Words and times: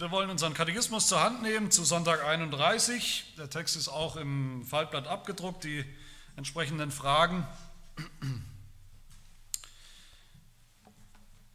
Wir 0.00 0.12
wollen 0.12 0.30
unseren 0.30 0.54
Katechismus 0.54 1.08
zur 1.08 1.20
Hand 1.20 1.42
nehmen 1.42 1.72
zu 1.72 1.82
Sonntag 1.82 2.24
31. 2.24 3.34
Der 3.36 3.50
Text 3.50 3.74
ist 3.74 3.88
auch 3.88 4.14
im 4.14 4.64
Faltblatt 4.64 5.08
abgedruckt, 5.08 5.64
die 5.64 5.84
entsprechenden 6.36 6.92
Fragen. 6.92 7.44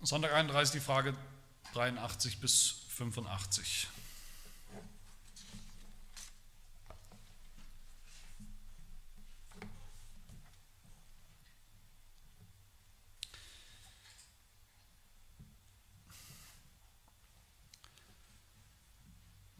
Sonntag 0.01 0.33
31, 0.33 0.73
die 0.73 0.81
Frage 0.81 1.15
83 1.73 2.41
bis 2.41 2.81
85. 2.89 3.87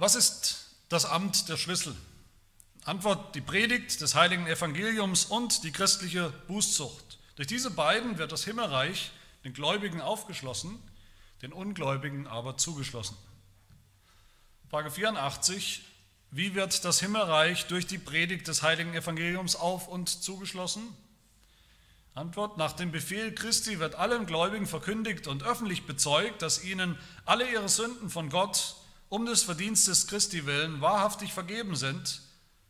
Was 0.03 0.15
ist 0.15 0.65
das 0.89 1.05
Amt 1.05 1.47
der 1.47 1.55
Schlüssel? 1.55 1.95
Antwort, 2.83 3.35
die 3.35 3.39
Predigt 3.39 4.01
des 4.01 4.15
heiligen 4.15 4.47
Evangeliums 4.47 5.23
und 5.23 5.63
die 5.63 5.71
christliche 5.71 6.33
Bußzucht. 6.49 7.19
Durch 7.37 7.47
diese 7.47 7.71
beiden 7.71 8.17
wird 8.17 8.33
das 8.33 8.43
Himmelreich 8.43 9.11
den 9.45 9.53
Gläubigen 9.53 10.01
aufgeschlossen, 10.01 10.77
den 11.41 11.53
Ungläubigen 11.53 12.27
aber 12.27 12.57
zugeschlossen. 12.57 13.15
Frage 14.69 14.91
84, 14.91 15.85
wie 16.31 16.53
wird 16.53 16.83
das 16.83 16.99
Himmelreich 16.99 17.67
durch 17.67 17.87
die 17.87 17.97
Predigt 17.97 18.49
des 18.49 18.61
heiligen 18.61 18.95
Evangeliums 18.95 19.55
auf 19.55 19.87
und 19.87 20.09
zugeschlossen? 20.09 20.83
Antwort, 22.13 22.57
nach 22.57 22.73
dem 22.73 22.91
Befehl 22.91 23.33
Christi 23.33 23.79
wird 23.79 23.95
allen 23.95 24.25
Gläubigen 24.25 24.67
verkündigt 24.67 25.27
und 25.27 25.43
öffentlich 25.43 25.85
bezeugt, 25.85 26.41
dass 26.41 26.61
ihnen 26.61 26.99
alle 27.23 27.49
ihre 27.49 27.69
Sünden 27.69 28.09
von 28.09 28.29
Gott 28.29 28.75
um 29.09 29.25
des 29.25 29.43
Verdienstes 29.43 30.07
Christi 30.07 30.45
willen 30.45 30.81
wahrhaftig 30.81 31.33
vergeben 31.33 31.75
sind, 31.75 32.21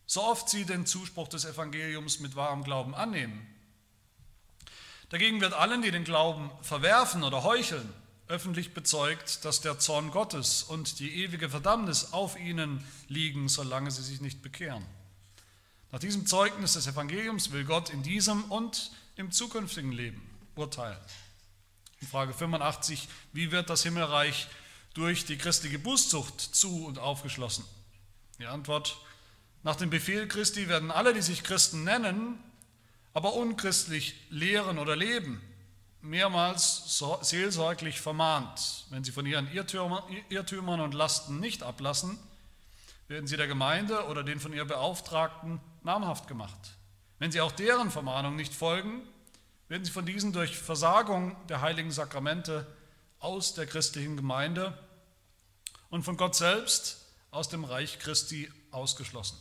so 0.05 0.23
oft 0.23 0.49
sie 0.49 0.65
den 0.65 0.85
Zuspruch 0.85 1.27
des 1.27 1.45
Evangeliums 1.45 2.19
mit 2.19 2.35
wahrem 2.35 2.63
Glauben 2.63 2.93
annehmen. 2.93 3.47
Dagegen 5.09 5.41
wird 5.41 5.53
allen, 5.53 5.81
die 5.81 5.91
den 5.91 6.03
Glauben 6.03 6.49
verwerfen 6.61 7.23
oder 7.23 7.43
heucheln, 7.43 7.87
öffentlich 8.27 8.73
bezeugt, 8.73 9.45
dass 9.45 9.61
der 9.61 9.79
Zorn 9.79 10.11
Gottes 10.11 10.63
und 10.63 10.99
die 10.99 11.23
ewige 11.23 11.49
Verdammnis 11.49 12.13
auf 12.13 12.39
ihnen 12.39 12.83
liegen, 13.07 13.47
solange 13.47 13.91
sie 13.91 14.01
sich 14.01 14.21
nicht 14.21 14.41
bekehren. 14.41 14.85
Nach 15.91 15.99
diesem 15.99 16.25
Zeugnis 16.25 16.73
des 16.73 16.87
Evangeliums 16.87 17.51
will 17.51 17.65
Gott 17.65 17.91
in 17.91 18.01
diesem 18.01 18.45
und 18.45 18.91
im 19.15 19.31
zukünftigen 19.31 19.91
Leben 19.91 20.27
urteilen. 20.55 20.97
In 22.01 22.07
Frage 22.07 22.33
85, 22.33 23.07
wie 23.31 23.51
wird 23.51 23.69
das 23.69 23.83
Himmelreich 23.83 24.47
durch 24.93 25.25
die 25.25 25.37
christliche 25.37 25.79
Bußzucht 25.79 26.39
zu 26.39 26.85
und 26.85 26.99
aufgeschlossen? 26.99 27.65
Die 28.39 28.45
Antwort, 28.45 28.97
nach 29.63 29.75
dem 29.75 29.89
Befehl 29.89 30.27
Christi 30.27 30.67
werden 30.67 30.91
alle, 30.91 31.13
die 31.13 31.21
sich 31.21 31.43
Christen 31.43 31.83
nennen, 31.83 32.37
aber 33.13 33.33
unchristlich 33.33 34.15
lehren 34.29 34.77
oder 34.77 34.95
leben, 34.95 35.41
mehrmals 36.01 37.01
seelsorglich 37.21 38.01
vermahnt. 38.01 38.85
Wenn 38.89 39.03
sie 39.03 39.11
von 39.11 39.25
ihren 39.25 39.49
Irrtümern 39.51 40.81
und 40.81 40.93
Lasten 40.93 41.39
nicht 41.39 41.63
ablassen, 41.63 42.19
werden 43.07 43.27
sie 43.27 43.37
der 43.37 43.47
Gemeinde 43.47 44.07
oder 44.07 44.23
den 44.23 44.39
von 44.39 44.51
ihr 44.51 44.65
Beauftragten 44.65 45.61
namhaft 45.83 46.27
gemacht. 46.27 46.77
Wenn 47.19 47.31
sie 47.31 47.39
auch 47.39 47.51
deren 47.51 47.91
Vermahnung 47.91 48.35
nicht 48.35 48.53
folgen, 48.53 49.01
werden 49.69 49.85
sie 49.85 49.91
von 49.91 50.05
diesen 50.05 50.33
durch 50.33 50.57
Versagung 50.57 51.37
der 51.47 51.61
heiligen 51.61 51.91
Sakramente 51.91 52.67
aus 53.19 53.53
der 53.53 53.65
christlichen 53.65 54.17
Gemeinde 54.17 54.77
und 55.93 56.01
von 56.01 56.17
Gott 56.17 56.33
selbst 56.33 57.05
aus 57.29 57.49
dem 57.49 57.63
Reich 57.63 57.99
Christi 57.99 58.51
ausgeschlossen. 58.71 59.37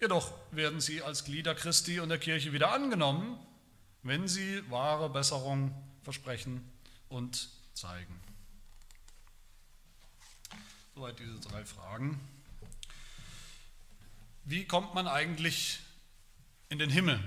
Jedoch 0.00 0.32
werden 0.50 0.80
sie 0.80 1.00
als 1.00 1.22
Glieder 1.22 1.54
Christi 1.54 2.00
und 2.00 2.08
der 2.08 2.18
Kirche 2.18 2.52
wieder 2.52 2.72
angenommen, 2.72 3.38
wenn 4.02 4.26
sie 4.26 4.68
wahre 4.68 5.08
Besserung 5.08 5.72
versprechen 6.02 6.68
und 7.08 7.50
zeigen. 7.72 8.20
Soweit 10.96 11.16
diese 11.20 11.38
drei 11.38 11.64
Fragen. 11.64 12.20
Wie 14.44 14.64
kommt 14.64 14.92
man 14.94 15.06
eigentlich 15.06 15.78
in 16.68 16.80
den 16.80 16.90
Himmel? 16.90 17.22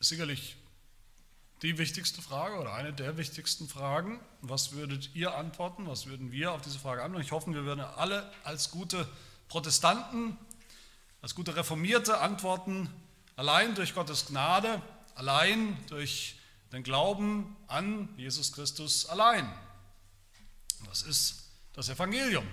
Sicherlich 0.00 0.56
die 1.62 1.76
wichtigste 1.76 2.22
Frage 2.22 2.58
oder 2.58 2.72
eine 2.72 2.92
der 2.92 3.16
wichtigsten 3.16 3.68
Fragen. 3.68 4.18
Was 4.40 4.72
würdet 4.72 5.10
ihr 5.14 5.34
antworten? 5.34 5.86
Was 5.86 6.06
würden 6.06 6.32
wir 6.32 6.52
auf 6.52 6.62
diese 6.62 6.78
Frage 6.78 7.02
antworten? 7.02 7.24
Ich 7.24 7.32
hoffe, 7.32 7.52
wir 7.52 7.64
würden 7.64 7.80
alle 7.80 8.30
als 8.44 8.70
gute 8.70 9.06
Protestanten, 9.48 10.38
als 11.20 11.34
gute 11.34 11.56
Reformierte 11.56 12.18
antworten, 12.18 12.88
allein 13.36 13.74
durch 13.74 13.94
Gottes 13.94 14.26
Gnade, 14.26 14.80
allein 15.14 15.76
durch 15.88 16.36
den 16.72 16.82
Glauben 16.82 17.56
an 17.66 18.08
Jesus 18.16 18.52
Christus 18.52 19.06
allein. 19.06 19.52
Das 20.86 21.02
ist 21.02 21.50
das 21.74 21.88
Evangelium. 21.88 22.46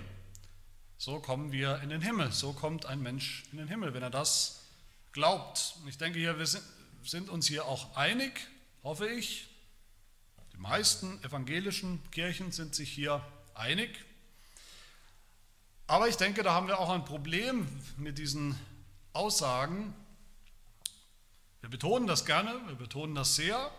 So 0.98 1.20
kommen 1.20 1.52
wir 1.52 1.80
in 1.80 1.88
den 1.88 2.02
Himmel, 2.02 2.32
so 2.32 2.52
kommt 2.52 2.84
ein 2.84 3.00
Mensch 3.00 3.44
in 3.52 3.58
den 3.58 3.68
Himmel, 3.68 3.94
wenn 3.94 4.02
er 4.02 4.10
das 4.10 4.64
glaubt. 5.12 5.76
Und 5.80 5.88
ich 5.88 5.96
denke, 5.96 6.18
wir 6.18 6.46
sind 7.04 7.28
uns 7.30 7.46
hier 7.46 7.64
auch 7.64 7.96
einig, 7.96 8.48
hoffe 8.82 9.08
ich. 9.08 9.48
Die 10.52 10.58
meisten 10.58 11.22
evangelischen 11.22 12.00
Kirchen 12.10 12.52
sind 12.52 12.74
sich 12.74 12.90
hier 12.90 13.22
einig. 13.54 14.04
Aber 15.86 16.08
ich 16.08 16.16
denke, 16.16 16.42
da 16.42 16.52
haben 16.52 16.68
wir 16.68 16.78
auch 16.78 16.90
ein 16.90 17.04
Problem 17.04 17.66
mit 17.96 18.18
diesen 18.18 18.58
Aussagen. 19.12 19.94
Wir 21.60 21.70
betonen 21.70 22.06
das 22.06 22.24
gerne, 22.24 22.54
wir 22.66 22.76
betonen 22.76 23.14
das 23.14 23.36
sehr, 23.36 23.70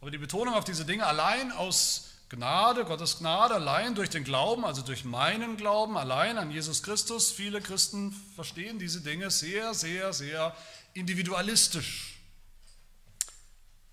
aber 0.00 0.10
die 0.10 0.18
Betonung 0.18 0.54
auf 0.54 0.64
diese 0.64 0.84
Dinge 0.84 1.06
allein 1.06 1.50
aus 1.52 2.10
Gnade, 2.28 2.84
Gottes 2.84 3.18
Gnade, 3.18 3.54
allein 3.54 3.94
durch 3.94 4.08
den 4.08 4.24
Glauben, 4.24 4.64
also 4.64 4.82
durch 4.82 5.04
meinen 5.04 5.56
Glauben, 5.56 5.98
allein 5.98 6.38
an 6.38 6.50
Jesus 6.50 6.82
Christus. 6.82 7.30
Viele 7.30 7.60
Christen 7.60 8.12
verstehen 8.34 8.78
diese 8.78 9.02
Dinge 9.02 9.30
sehr, 9.30 9.74
sehr, 9.74 10.12
sehr 10.12 10.56
individualistisch. 10.94 12.21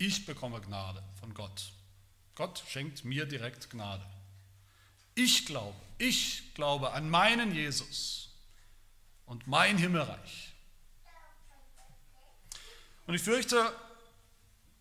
Ich 0.02 0.26
bekomme 0.26 0.62
Gnade 0.62 1.04
von 1.20 1.34
Gott. 1.34 1.74
Gott 2.34 2.64
schenkt 2.70 3.04
mir 3.04 3.26
direkt 3.26 3.70
Gnade. 3.70 4.06
Ich 5.14 5.46
glaube, 5.46 5.76
ich 5.98 6.54
glaube 6.54 6.94
an 6.94 7.10
meinen 7.10 7.54
Jesus 7.54 8.30
und 9.26 9.46
mein 9.46 9.78
Himmelreich. 9.78 10.54
Und 13.08 13.14
ich 13.14 13.22
fürchte, 13.22 13.74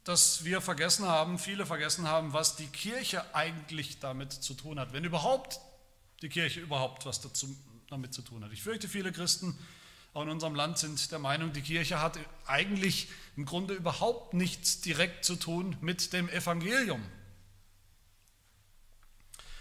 dass 0.04 0.44
wir 0.44 0.60
vergessen 0.60 1.08
haben, 1.08 1.40
viele 1.40 1.66
vergessen 1.66 2.06
haben, 2.06 2.32
was 2.32 2.54
die 2.54 2.68
Kirche 2.68 3.34
eigentlich 3.34 3.98
damit 3.98 4.32
zu 4.32 4.54
tun 4.54 4.78
hat, 4.78 4.92
wenn 4.92 5.02
überhaupt 5.02 5.58
die 6.22 6.28
Kirche 6.28 6.60
überhaupt 6.60 7.06
was 7.06 7.20
dazu, 7.20 7.56
damit 7.88 8.14
zu 8.14 8.22
tun 8.22 8.44
hat. 8.44 8.52
Ich 8.52 8.62
fürchte, 8.62 8.88
viele 8.88 9.10
Christen 9.10 9.58
auch 10.14 10.22
in 10.22 10.30
unserem 10.30 10.54
Land 10.54 10.78
sind 10.78 11.12
der 11.12 11.18
Meinung, 11.18 11.52
die 11.52 11.62
Kirche 11.62 12.00
hat 12.00 12.18
eigentlich 12.46 13.08
im 13.36 13.44
Grunde 13.44 13.74
überhaupt 13.74 14.34
nichts 14.34 14.80
direkt 14.80 15.24
zu 15.24 15.36
tun 15.36 15.76
mit 15.80 16.12
dem 16.12 16.28
Evangelium. 16.28 17.02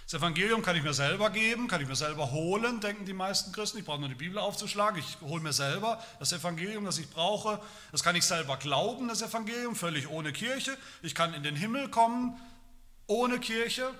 Das 0.10 0.22
Evangelium 0.22 0.62
kann 0.62 0.78
ich 0.78 0.84
mir 0.84 0.94
selber 0.94 1.30
geben, 1.32 1.68
kann 1.68 1.82
ich 1.82 1.88
mir 1.88 1.96
selber 1.98 2.32
holen, 2.32 2.80
denken 2.80 3.04
die 3.04 3.12
meisten 3.12 3.52
Christen. 3.52 3.78
Ich 3.80 3.84
brauche 3.84 4.00
nur 4.00 4.08
die 4.08 4.16
Bibel 4.16 4.38
aufzuschlagen, 4.38 4.98
ich 4.98 5.20
hole 5.20 5.42
mir 5.42 5.52
selber 5.52 6.02
das 6.20 6.32
Evangelium, 6.32 6.86
das 6.86 6.98
ich 6.98 7.10
brauche. 7.10 7.62
Das 7.92 8.04
kann 8.04 8.16
ich 8.16 8.24
selber 8.24 8.56
glauben, 8.56 9.10
das 9.10 9.22
Evangelium, 9.22 9.76
völlig 9.76 10.08
ohne 10.08 10.32
Kirche. 10.32 10.78
Ich 11.02 11.14
kann 11.14 11.34
in 11.34 11.44
den 11.44 11.58
Himmel 11.58 11.90
kommen, 11.90 12.40
ohne 13.06 13.38
Kirche. 13.42 13.94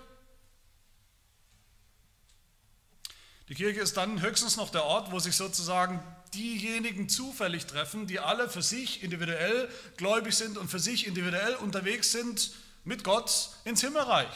Die 3.50 3.56
Kirche 3.56 3.82
ist 3.82 3.98
dann 3.98 4.22
höchstens 4.22 4.56
noch 4.56 4.70
der 4.70 4.86
Ort, 4.86 5.12
wo 5.12 5.20
sich 5.20 5.36
sozusagen 5.36 6.02
diejenigen 6.34 7.10
zufällig 7.10 7.66
treffen, 7.66 8.08
die 8.08 8.20
alle 8.20 8.50
für 8.50 8.62
sich 8.62 9.04
individuell 9.04 9.70
gläubig 9.98 10.34
sind 10.36 10.58
und 10.58 10.70
für 10.70 10.80
sich 10.80 11.08
individuell 11.08 11.56
unterwegs 11.56 12.12
sind 12.12 12.52
mit 12.84 13.04
Gott 13.04 13.50
ins 13.66 13.82
Himmelreich. 13.82 14.28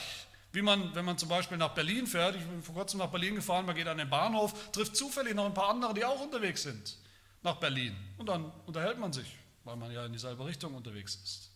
Wie 0.54 0.62
man, 0.62 0.94
wenn 0.96 1.06
man 1.06 1.18
zum 1.18 1.30
Beispiel 1.30 1.58
nach 1.58 1.74
Berlin 1.74 2.08
fährt, 2.08 2.36
ich 2.36 2.44
bin 2.44 2.62
vor 2.62 2.76
kurzem 2.76 3.00
nach 3.00 3.10
Berlin 3.10 3.36
gefahren, 3.36 3.66
man 3.66 3.76
geht 3.76 3.88
an 3.88 3.98
den 3.98 4.10
Bahnhof, 4.10 4.72
trifft 4.72 4.96
zufällig 4.96 5.34
noch 5.34 5.46
ein 5.46 5.54
paar 5.54 5.70
andere, 5.70 5.94
die 5.94 6.04
auch 6.04 6.20
unterwegs 6.20 6.64
sind 6.64 6.98
nach 7.42 7.56
Berlin. 7.56 7.96
Und 8.18 8.28
dann 8.28 8.52
unterhält 8.66 9.00
man 9.00 9.14
sich, 9.14 9.28
weil 9.64 9.78
man 9.78 9.92
ja 9.92 10.06
in 10.06 10.14
dieselbe 10.14 10.46
Richtung 10.46 10.74
unterwegs 10.74 11.16
ist. 11.16 11.52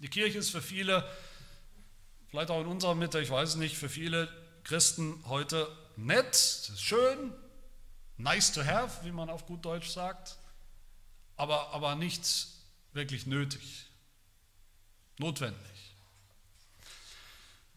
Die 0.00 0.08
Kirche 0.08 0.38
ist 0.38 0.50
für 0.50 0.60
viele, 0.60 1.08
vielleicht 2.28 2.50
auch 2.50 2.60
in 2.60 2.66
unserer 2.66 2.96
Mitte, 2.96 3.20
ich 3.20 3.30
weiß 3.30 3.50
es 3.50 3.56
nicht, 3.56 3.76
für 3.76 3.88
viele 3.88 4.28
Christen 4.64 5.22
heute 5.26 5.68
nett, 5.96 6.34
ist 6.34 6.82
schön, 6.82 7.32
nice 8.16 8.52
to 8.52 8.64
have, 8.64 9.04
wie 9.04 9.12
man 9.12 9.30
auf 9.30 9.46
gut 9.46 9.64
Deutsch 9.64 9.88
sagt, 9.88 10.36
aber, 11.36 11.72
aber 11.72 11.94
nicht 11.94 12.46
wirklich 12.92 13.26
nötig, 13.26 13.86
notwendig. 15.18 15.60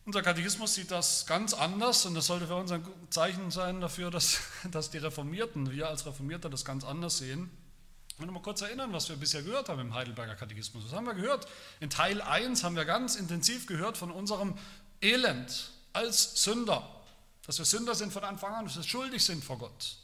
Unser 0.05 0.21
Katechismus 0.21 0.73
sieht 0.73 0.89
das 0.89 1.25
ganz 1.25 1.53
anders 1.53 2.05
und 2.05 2.15
das 2.15 2.27
sollte 2.27 2.47
für 2.47 2.55
uns 2.55 2.71
ein 2.71 2.87
Zeichen 3.09 3.51
sein 3.51 3.81
dafür, 3.81 4.09
dass, 4.09 4.39
dass 4.71 4.89
die 4.89 4.99
Reformierten, 4.99 5.71
wir 5.71 5.89
als 5.89 6.05
Reformierte 6.05 6.49
das 6.49 6.63
ganz 6.63 6.85
anders 6.85 7.17
sehen. 7.17 7.49
Ich 8.13 8.19
will 8.19 8.31
mal 8.31 8.41
kurz 8.41 8.61
erinnern, 8.61 8.93
was 8.93 9.09
wir 9.09 9.17
bisher 9.17 9.43
gehört 9.43 9.69
haben 9.69 9.79
im 9.81 9.93
Heidelberger 9.93 10.35
Katechismus. 10.35 10.85
Was 10.85 10.93
haben 10.93 11.05
wir 11.05 11.13
gehört? 11.13 11.47
In 11.81 11.89
Teil 11.89 12.21
1 12.21 12.63
haben 12.63 12.75
wir 12.75 12.85
ganz 12.85 13.15
intensiv 13.15 13.67
gehört 13.67 13.97
von 13.97 14.09
unserem 14.09 14.57
Elend 15.01 15.71
als 15.93 16.41
Sünder. 16.41 16.89
Dass 17.45 17.57
wir 17.59 17.65
Sünder 17.65 17.93
sind 17.93 18.13
von 18.13 18.23
Anfang 18.23 18.53
an, 18.53 18.65
dass 18.65 18.77
wir 18.77 18.83
schuldig 18.83 19.23
sind 19.23 19.43
vor 19.43 19.57
Gott. 19.59 19.97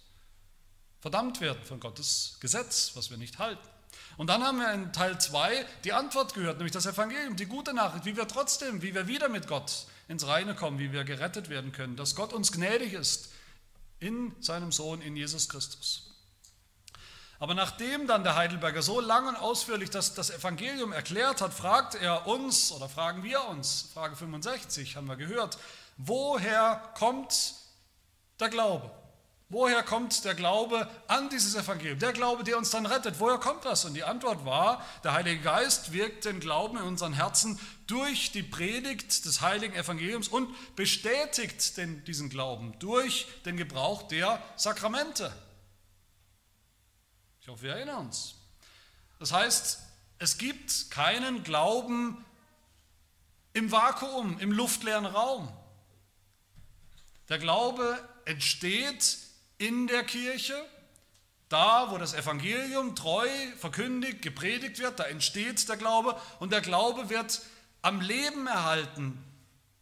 Verdammt 1.03 1.41
werden 1.41 1.61
von 1.65 1.81
Gottes 1.81 2.37
Gesetz, 2.39 2.91
was 2.93 3.09
wir 3.09 3.17
nicht 3.17 3.37
halten. 3.37 3.67
Und 4.15 4.27
dann 4.27 4.41
haben 4.41 4.59
wir 4.59 4.71
in 4.71 4.93
Teil 4.93 5.19
2 5.19 5.65
die 5.83 5.91
Antwort 5.91 6.33
gehört, 6.33 6.59
nämlich 6.59 6.71
das 6.71 6.85
Evangelium, 6.85 7.35
die 7.35 7.45
gute 7.45 7.73
Nachricht, 7.73 8.05
wie 8.05 8.15
wir 8.15 8.25
trotzdem, 8.25 8.81
wie 8.81 8.95
wir 8.95 9.05
wieder 9.05 9.27
mit 9.27 9.49
Gott 9.49 9.85
ins 10.07 10.25
Reine 10.25 10.55
kommen, 10.55 10.79
wie 10.79 10.93
wir 10.93 11.03
gerettet 11.03 11.49
werden 11.49 11.73
können, 11.73 11.97
dass 11.97 12.15
Gott 12.15 12.31
uns 12.31 12.53
gnädig 12.53 12.93
ist 12.93 13.33
in 13.99 14.33
seinem 14.39 14.71
Sohn, 14.71 15.01
in 15.01 15.17
Jesus 15.17 15.49
Christus. 15.49 16.09
Aber 17.37 17.53
nachdem 17.53 18.07
dann 18.07 18.23
der 18.23 18.37
Heidelberger 18.37 18.81
so 18.81 19.01
lang 19.01 19.27
und 19.27 19.35
ausführlich 19.35 19.89
das, 19.89 20.13
das 20.13 20.29
Evangelium 20.29 20.93
erklärt 20.93 21.41
hat, 21.41 21.53
fragt 21.53 21.95
er 21.95 22.27
uns 22.27 22.71
oder 22.71 22.87
fragen 22.87 23.23
wir 23.23 23.43
uns, 23.49 23.89
Frage 23.93 24.15
65 24.15 24.95
haben 24.95 25.07
wir 25.07 25.17
gehört, 25.17 25.57
woher 25.97 26.93
kommt 26.95 27.55
der 28.39 28.47
Glaube? 28.47 29.02
Woher 29.53 29.83
kommt 29.83 30.25
der 30.25 30.33
Glaube 30.33 30.89
an 31.07 31.29
dieses 31.29 31.53
Evangelium? 31.53 31.99
Der 31.99 32.11
Glaube, 32.11 32.43
der 32.43 32.57
uns 32.57 32.71
dann 32.71 32.87
rettet. 32.87 33.19
Woher 33.19 33.37
kommt 33.37 33.65
das? 33.65 33.85
Und 33.85 33.93
die 33.93 34.03
Antwort 34.03 34.45
war, 34.45 34.83
der 35.03 35.13
Heilige 35.13 35.43
Geist 35.43 35.93
wirkt 35.93 36.25
den 36.25 36.39
Glauben 36.39 36.75
in 36.77 36.83
unseren 36.85 37.13
Herzen 37.13 37.59
durch 37.85 38.31
die 38.31 38.41
Predigt 38.41 39.25
des 39.25 39.41
heiligen 39.41 39.75
Evangeliums 39.75 40.27
und 40.27 40.49
bestätigt 40.75 41.77
den, 41.77 42.03
diesen 42.05 42.29
Glauben 42.29 42.73
durch 42.79 43.27
den 43.45 43.55
Gebrauch 43.55 44.01
der 44.07 44.41
Sakramente. 44.55 45.31
Ich 47.39 47.47
hoffe, 47.47 47.61
wir 47.61 47.73
erinnern 47.73 48.07
uns. 48.07 48.33
Das 49.19 49.31
heißt, 49.31 49.83
es 50.17 50.39
gibt 50.39 50.89
keinen 50.89 51.43
Glauben 51.43 52.25
im 53.53 53.71
Vakuum, 53.71 54.39
im 54.39 54.51
luftleeren 54.51 55.05
Raum. 55.05 55.47
Der 57.29 57.37
Glaube 57.37 57.99
entsteht 58.25 59.19
in 59.67 59.87
der 59.87 60.03
Kirche, 60.03 60.55
da 61.47 61.89
wo 61.91 61.97
das 61.97 62.13
Evangelium 62.13 62.95
treu 62.95 63.29
verkündigt, 63.57 64.21
gepredigt 64.21 64.79
wird, 64.79 64.99
da 64.99 65.05
entsteht 65.05 65.69
der 65.69 65.77
Glaube 65.77 66.19
und 66.39 66.51
der 66.51 66.61
Glaube 66.61 67.09
wird 67.09 67.41
am 67.81 68.01
Leben 68.01 68.47
erhalten. 68.47 69.23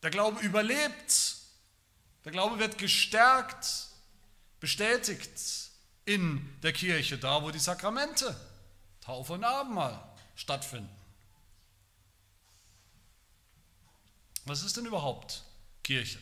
Der 0.03 0.11
Glaube 0.11 0.39
überlebt. 0.41 1.37
Der 2.25 2.31
Glaube 2.31 2.59
wird 2.59 2.77
gestärkt, 2.77 3.87
bestätigt 4.59 5.31
in 6.05 6.47
der 6.61 6.73
Kirche, 6.73 7.17
da 7.17 7.41
wo 7.41 7.49
die 7.49 7.59
Sakramente, 7.59 8.35
Taufe 9.01 9.33
und 9.33 9.43
Abendmahl 9.43 9.99
stattfinden. 10.35 10.89
Was 14.45 14.63
ist 14.63 14.77
denn 14.77 14.85
überhaupt 14.85 15.43
Kirche? 15.83 16.19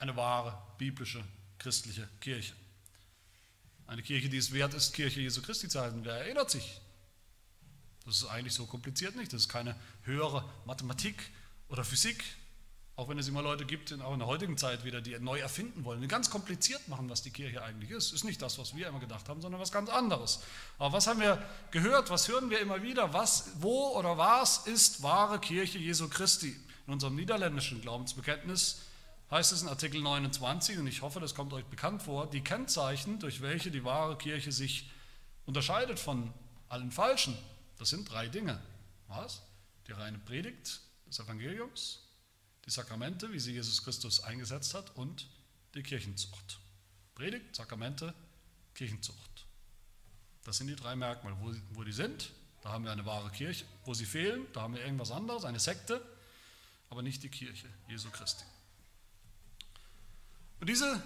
Eine 0.00 0.16
wahre 0.16 0.60
biblische 0.78 1.22
christliche 1.58 2.08
Kirche. 2.20 2.54
Eine 3.86 4.02
Kirche, 4.02 4.30
die 4.30 4.38
es 4.38 4.50
wert 4.50 4.72
ist, 4.72 4.94
Kirche 4.94 5.20
Jesu 5.20 5.42
Christi 5.42 5.68
zu 5.68 5.78
halten. 5.78 6.04
Wer 6.04 6.14
erinnert 6.14 6.50
sich? 6.50 6.80
Das 8.06 8.16
ist 8.16 8.24
eigentlich 8.24 8.54
so 8.54 8.64
kompliziert 8.64 9.14
nicht. 9.14 9.30
Das 9.32 9.42
ist 9.42 9.48
keine 9.50 9.76
höhere 10.04 10.48
Mathematik 10.64 11.30
oder 11.68 11.84
Physik, 11.84 12.24
auch 12.96 13.10
wenn 13.10 13.18
es 13.18 13.28
immer 13.28 13.42
Leute 13.42 13.66
gibt, 13.66 13.92
auch 14.00 14.14
in 14.14 14.20
der 14.20 14.26
heutigen 14.28 14.56
Zeit 14.56 14.84
wieder, 14.84 15.02
die 15.02 15.18
neu 15.18 15.38
erfinden 15.38 15.84
wollen, 15.84 16.00
die 16.00 16.08
ganz 16.08 16.30
kompliziert 16.30 16.88
machen, 16.88 17.10
was 17.10 17.20
die 17.20 17.30
Kirche 17.30 17.62
eigentlich 17.62 17.90
ist. 17.90 18.12
Ist 18.14 18.24
nicht 18.24 18.40
das, 18.40 18.58
was 18.58 18.74
wir 18.74 18.88
immer 18.88 19.00
gedacht 19.00 19.28
haben, 19.28 19.42
sondern 19.42 19.60
was 19.60 19.70
ganz 19.70 19.90
anderes. 19.90 20.40
Aber 20.78 20.94
was 20.94 21.06
haben 21.08 21.20
wir 21.20 21.46
gehört? 21.72 22.08
Was 22.08 22.26
hören 22.26 22.48
wir 22.48 22.60
immer 22.60 22.82
wieder? 22.82 23.12
Was, 23.12 23.50
wo 23.56 23.98
oder 23.98 24.16
was 24.16 24.66
ist 24.66 25.02
wahre 25.02 25.38
Kirche 25.38 25.76
Jesu 25.76 26.08
Christi? 26.08 26.56
In 26.86 26.94
unserem 26.94 27.16
niederländischen 27.16 27.82
Glaubensbekenntnis 27.82 28.80
heißt 29.30 29.52
es 29.52 29.62
in 29.62 29.68
Artikel 29.68 30.00
29, 30.00 30.78
und 30.78 30.86
ich 30.86 31.02
hoffe, 31.02 31.20
das 31.20 31.34
kommt 31.34 31.52
euch 31.52 31.64
bekannt 31.66 32.02
vor, 32.02 32.28
die 32.28 32.40
Kennzeichen, 32.40 33.18
durch 33.20 33.40
welche 33.40 33.70
die 33.70 33.84
wahre 33.84 34.18
Kirche 34.18 34.50
sich 34.50 34.90
unterscheidet 35.46 35.98
von 35.98 36.32
allen 36.68 36.90
falschen. 36.90 37.36
Das 37.78 37.90
sind 37.90 38.10
drei 38.10 38.28
Dinge. 38.28 38.60
Was? 39.08 39.42
Die 39.86 39.92
reine 39.92 40.18
Predigt 40.18 40.80
des 41.06 41.18
Evangeliums, 41.18 42.00
die 42.66 42.70
Sakramente, 42.70 43.32
wie 43.32 43.40
sie 43.40 43.52
Jesus 43.52 43.82
Christus 43.82 44.20
eingesetzt 44.22 44.74
hat, 44.74 44.96
und 44.96 45.28
die 45.74 45.82
Kirchenzucht. 45.82 46.58
Predigt, 47.14 47.54
Sakramente, 47.54 48.14
Kirchenzucht. 48.74 49.46
Das 50.44 50.56
sind 50.56 50.66
die 50.66 50.76
drei 50.76 50.96
Merkmale. 50.96 51.36
Wo, 51.40 51.54
wo 51.70 51.84
die 51.84 51.92
sind, 51.92 52.32
da 52.62 52.70
haben 52.70 52.84
wir 52.84 52.92
eine 52.92 53.06
wahre 53.06 53.30
Kirche. 53.30 53.64
Wo 53.84 53.94
sie 53.94 54.06
fehlen, 54.06 54.46
da 54.52 54.62
haben 54.62 54.74
wir 54.74 54.82
irgendwas 54.82 55.10
anderes, 55.10 55.44
eine 55.44 55.60
Sekte, 55.60 56.04
aber 56.88 57.02
nicht 57.02 57.22
die 57.22 57.28
Kirche 57.28 57.68
Jesu 57.88 58.10
Christi. 58.10 58.44
Und 60.60 60.68
diese 60.68 61.02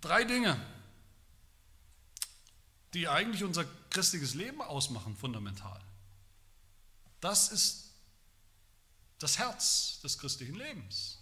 drei 0.00 0.24
Dinge, 0.24 0.58
die 2.94 3.08
eigentlich 3.08 3.44
unser 3.44 3.64
christliches 3.90 4.34
Leben 4.34 4.62
ausmachen, 4.62 5.16
fundamental, 5.16 5.80
das 7.20 7.50
ist 7.50 7.90
das 9.18 9.38
Herz 9.38 10.00
des 10.02 10.18
christlichen 10.18 10.54
Lebens. 10.54 11.18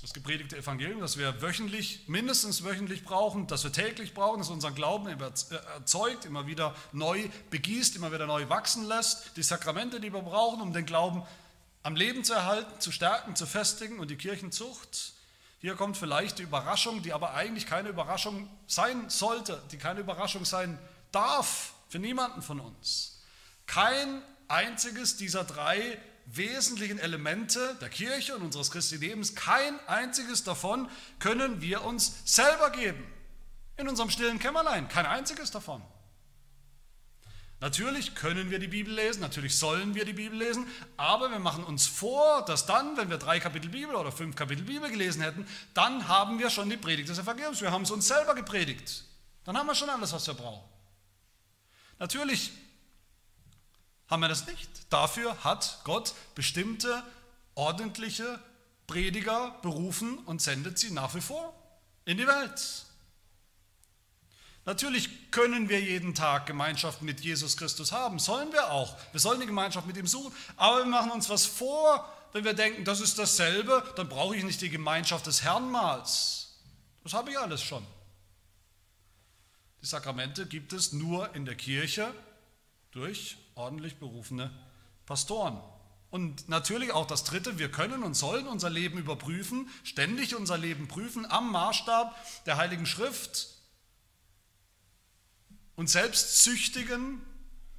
Das 0.00 0.14
gepredigte 0.14 0.56
Evangelium, 0.56 1.00
das 1.00 1.16
wir 1.16 1.42
wöchentlich, 1.42 2.06
mindestens 2.06 2.62
wöchentlich 2.62 3.04
brauchen, 3.04 3.48
das 3.48 3.64
wir 3.64 3.72
täglich 3.72 4.14
brauchen, 4.14 4.38
das 4.38 4.48
unseren 4.48 4.74
Glauben 4.74 5.08
erzeugt, 5.08 6.24
immer 6.24 6.46
wieder 6.46 6.74
neu 6.92 7.28
begießt, 7.50 7.96
immer 7.96 8.12
wieder 8.12 8.26
neu 8.26 8.48
wachsen 8.48 8.84
lässt. 8.84 9.36
Die 9.36 9.42
Sakramente, 9.42 10.00
die 10.00 10.12
wir 10.12 10.22
brauchen, 10.22 10.60
um 10.60 10.72
den 10.72 10.86
Glauben 10.86 11.24
am 11.82 11.96
Leben 11.96 12.22
zu 12.22 12.32
erhalten, 12.32 12.80
zu 12.80 12.92
stärken, 12.92 13.34
zu 13.34 13.46
festigen 13.46 13.98
und 13.98 14.08
die 14.08 14.16
Kirchenzucht, 14.16 15.14
hier 15.58 15.74
kommt 15.74 15.96
vielleicht 15.96 16.38
die 16.38 16.44
Überraschung, 16.44 17.02
die 17.02 17.12
aber 17.12 17.34
eigentlich 17.34 17.66
keine 17.66 17.88
Überraschung 17.88 18.48
sein 18.66 19.10
sollte, 19.10 19.60
die 19.72 19.78
keine 19.78 20.00
Überraschung 20.00 20.44
sein 20.44 20.78
darf 21.10 21.72
für 21.88 21.98
niemanden 21.98 22.42
von 22.42 22.60
uns. 22.60 23.22
Kein 23.66 24.22
einziges 24.46 25.16
dieser 25.16 25.44
drei 25.44 25.98
wesentlichen 26.26 26.98
Elemente 26.98 27.76
der 27.80 27.88
Kirche 27.88 28.36
und 28.36 28.42
unseres 28.42 28.70
christlichen 28.70 29.02
Lebens, 29.02 29.34
kein 29.34 29.78
einziges 29.88 30.44
davon 30.44 30.88
können 31.18 31.60
wir 31.60 31.84
uns 31.84 32.22
selber 32.24 32.70
geben. 32.70 33.04
In 33.76 33.88
unserem 33.88 34.10
stillen 34.10 34.38
Kämmerlein, 34.38 34.88
kein 34.88 35.06
einziges 35.06 35.50
davon. 35.50 35.82
Natürlich 37.60 38.14
können 38.14 38.50
wir 38.50 38.60
die 38.60 38.68
Bibel 38.68 38.94
lesen, 38.94 39.20
natürlich 39.20 39.58
sollen 39.58 39.96
wir 39.96 40.04
die 40.04 40.12
Bibel 40.12 40.38
lesen, 40.38 40.66
aber 40.96 41.30
wir 41.30 41.40
machen 41.40 41.64
uns 41.64 41.88
vor, 41.88 42.44
dass 42.44 42.66
dann, 42.66 42.96
wenn 42.96 43.10
wir 43.10 43.18
drei 43.18 43.40
Kapitel 43.40 43.68
Bibel 43.68 43.96
oder 43.96 44.12
fünf 44.12 44.36
Kapitel 44.36 44.62
Bibel 44.62 44.88
gelesen 44.88 45.22
hätten, 45.22 45.44
dann 45.74 46.06
haben 46.06 46.38
wir 46.38 46.50
schon 46.50 46.70
die 46.70 46.76
Predigt 46.76 47.08
des 47.08 47.18
Evangeliums. 47.18 47.60
Wir 47.60 47.72
haben 47.72 47.82
es 47.82 47.90
uns 47.90 48.06
selber 48.06 48.36
gepredigt. 48.36 49.02
Dann 49.42 49.58
haben 49.58 49.66
wir 49.66 49.74
schon 49.74 49.90
alles, 49.90 50.12
was 50.12 50.26
wir 50.28 50.34
brauchen. 50.34 50.68
Natürlich 51.98 52.52
haben 54.08 54.20
wir 54.20 54.28
das 54.28 54.46
nicht. 54.46 54.70
Dafür 54.88 55.42
hat 55.42 55.80
Gott 55.82 56.14
bestimmte 56.36 57.02
ordentliche 57.56 58.38
Prediger 58.86 59.56
berufen 59.62 60.18
und 60.18 60.40
sendet 60.40 60.78
sie 60.78 60.92
nach 60.92 61.14
wie 61.16 61.20
vor 61.20 61.52
in 62.04 62.18
die 62.18 62.26
Welt. 62.26 62.86
Natürlich 64.68 65.30
können 65.30 65.70
wir 65.70 65.80
jeden 65.80 66.14
Tag 66.14 66.44
Gemeinschaft 66.44 67.00
mit 67.00 67.20
Jesus 67.20 67.56
Christus 67.56 67.90
haben, 67.90 68.18
sollen 68.18 68.52
wir 68.52 68.70
auch. 68.70 68.98
Wir 69.12 69.18
sollen 69.18 69.40
die 69.40 69.46
Gemeinschaft 69.46 69.86
mit 69.86 69.96
ihm 69.96 70.06
suchen, 70.06 70.30
aber 70.58 70.80
wir 70.80 70.84
machen 70.84 71.10
uns 71.10 71.30
was 71.30 71.46
vor, 71.46 72.06
wenn 72.34 72.44
wir 72.44 72.52
denken, 72.52 72.84
das 72.84 73.00
ist 73.00 73.18
dasselbe, 73.18 73.82
dann 73.96 74.10
brauche 74.10 74.36
ich 74.36 74.44
nicht 74.44 74.60
die 74.60 74.68
Gemeinschaft 74.68 75.26
des 75.26 75.42
Herrnmahls. 75.42 76.58
Das 77.02 77.14
habe 77.14 77.30
ich 77.30 77.38
alles 77.38 77.62
schon. 77.62 77.82
Die 79.80 79.86
Sakramente 79.86 80.44
gibt 80.44 80.74
es 80.74 80.92
nur 80.92 81.34
in 81.34 81.46
der 81.46 81.54
Kirche 81.54 82.12
durch 82.90 83.38
ordentlich 83.54 83.96
berufene 83.96 84.50
Pastoren. 85.06 85.58
Und 86.10 86.50
natürlich 86.50 86.92
auch 86.92 87.06
das 87.06 87.24
Dritte, 87.24 87.58
wir 87.58 87.70
können 87.70 88.02
und 88.02 88.12
sollen 88.12 88.46
unser 88.46 88.68
Leben 88.68 88.98
überprüfen, 88.98 89.70
ständig 89.82 90.36
unser 90.36 90.58
Leben 90.58 90.88
prüfen 90.88 91.24
am 91.24 91.52
Maßstab 91.52 92.14
der 92.44 92.58
Heiligen 92.58 92.84
Schrift, 92.84 93.57
und 95.78 95.88
selbst 95.88 96.42
züchtigen, 96.42 97.22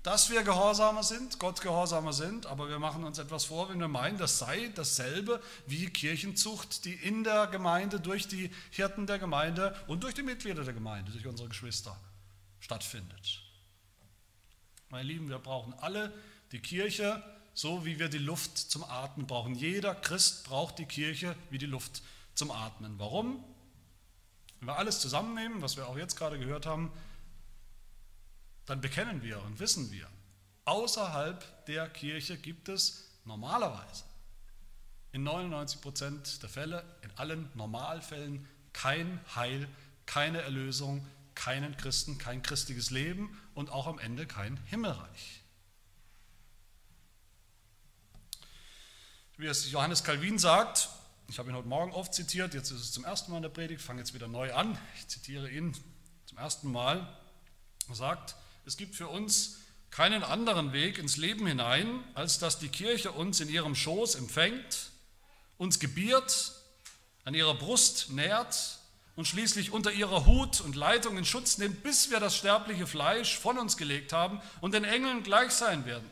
dass 0.04 0.30
wir 0.30 0.44
gehorsamer 0.44 1.04
sind, 1.04 1.38
Gott 1.38 1.60
gehorsamer 1.60 2.14
sind, 2.14 2.46
aber 2.46 2.70
wir 2.70 2.80
machen 2.80 3.04
uns 3.04 3.18
etwas 3.18 3.44
vor, 3.44 3.68
wenn 3.68 3.82
wir 3.82 3.90
meinen, 3.90 4.18
das 4.18 4.40
sei 4.40 4.72
dasselbe 4.74 5.42
wie 5.68 5.90
Kirchenzucht, 5.90 6.86
die 6.86 6.94
in 6.94 7.26
der 7.26 7.48
Gemeinde 7.48 8.00
durch 8.00 8.30
die 8.30 8.52
Hirten 8.72 9.06
der 9.06 9.20
Gemeinde 9.20 9.76
und 9.88 10.06
durch 10.06 10.14
die 10.14 10.24
Mitglieder 10.24 10.64
der 10.64 10.74
Gemeinde, 10.74 11.12
durch 11.12 11.28
unsere 11.28 11.50
Geschwister 11.50 12.00
stattfindet. 12.62 13.42
Meine 14.88 15.04
Lieben, 15.04 15.28
wir 15.28 15.40
brauchen 15.40 15.74
alle 15.74 16.14
die 16.54 16.60
Kirche 16.60 17.22
so 17.54 17.86
wie 17.86 18.00
wir 18.00 18.08
die 18.08 18.20
Luft 18.20 18.58
zum 18.58 18.86
Atmen 18.86 19.28
brauchen. 19.28 19.56
Jeder 19.56 19.94
Christ 19.94 20.46
braucht 20.46 20.80
die 20.80 20.86
Kirche 20.86 21.36
wie 21.50 21.58
die 21.58 21.66
Luft 21.66 22.02
zum 22.34 22.50
Atmen. 22.50 22.98
Warum? 22.98 23.44
Wenn 24.60 24.70
wir 24.70 24.78
alles 24.78 25.02
zusammennehmen, 25.02 25.62
was 25.62 25.76
wir 25.76 25.86
auch 25.86 25.98
jetzt 25.98 26.16
gerade 26.16 26.40
gehört 26.40 26.66
haben, 26.66 26.90
dann 28.70 28.82
bekennen 28.82 29.24
wir 29.24 29.42
und 29.44 29.60
wissen 29.60 29.92
wir, 29.92 30.08
außerhalb 30.66 31.66
der 31.66 31.90
Kirche 31.90 32.38
gibt 32.38 32.70
es 32.70 33.20
normalerweise 33.26 34.04
in 35.12 35.24
99 35.24 35.82
Prozent 35.82 36.44
der 36.44 36.50
Fälle, 36.50 36.84
in 37.02 37.12
allen 37.18 37.50
Normalfällen, 37.56 38.48
kein 38.74 39.20
Heil, 39.36 39.68
keine 40.06 40.42
Erlösung, 40.42 41.08
keinen 41.34 41.76
Christen, 41.78 42.18
kein 42.18 42.44
christliches 42.44 42.92
Leben 42.92 43.36
und 43.56 43.72
auch 43.72 43.88
am 43.88 43.98
Ende 43.98 44.28
kein 44.28 44.58
Himmelreich. 44.66 45.42
Wie 49.38 49.48
es 49.48 49.72
Johannes 49.72 50.04
Calvin 50.04 50.38
sagt, 50.38 50.90
ich 51.28 51.40
habe 51.40 51.50
ihn 51.50 51.56
heute 51.56 51.68
Morgen 51.68 51.92
oft 51.92 52.14
zitiert, 52.14 52.54
jetzt 52.54 52.72
ist 52.72 52.82
es 52.82 52.92
zum 52.92 53.06
ersten 53.06 53.32
Mal 53.32 53.38
in 53.38 53.44
der 53.44 53.50
Predigt, 53.50 53.82
fange 53.82 54.00
jetzt 54.00 54.14
wieder 54.14 54.28
neu 54.28 54.54
an, 54.54 54.78
ich 54.98 55.08
zitiere 55.08 55.50
ihn 55.50 55.74
zum 56.26 56.38
ersten 56.38 56.72
Mal, 56.72 57.08
sagt, 57.92 58.36
es 58.70 58.78
gibt 58.78 58.94
für 58.94 59.08
uns 59.08 59.58
keinen 59.90 60.24
anderen 60.24 60.74
Weg 60.74 61.00
ins 61.00 61.18
Leben 61.18 61.48
hinein, 61.48 62.04
als 62.14 62.38
dass 62.38 62.60
die 62.60 62.68
Kirche 62.68 63.12
uns 63.12 63.40
in 63.40 63.50
ihrem 63.50 63.74
Schoß 63.74 64.14
empfängt, 64.14 64.92
uns 65.58 65.80
gebiert, 65.80 66.52
an 67.26 67.34
ihrer 67.34 67.56
Brust 67.56 68.12
nährt 68.12 68.78
und 69.16 69.26
schließlich 69.26 69.72
unter 69.72 69.92
ihrer 69.92 70.28
Hut 70.28 70.62
und 70.62 70.76
Leitung 70.76 71.18
in 71.18 71.26
Schutz 71.26 71.58
nimmt, 71.58 71.82
bis 71.82 72.12
wir 72.12 72.20
das 72.20 72.38
sterbliche 72.38 72.86
Fleisch 72.86 73.40
von 73.40 73.58
uns 73.58 73.76
gelegt 73.76 74.14
haben 74.14 74.40
und 74.62 74.76
den 74.76 74.84
Engeln 74.84 75.24
gleich 75.24 75.50
sein 75.50 75.88
werden. 75.88 76.08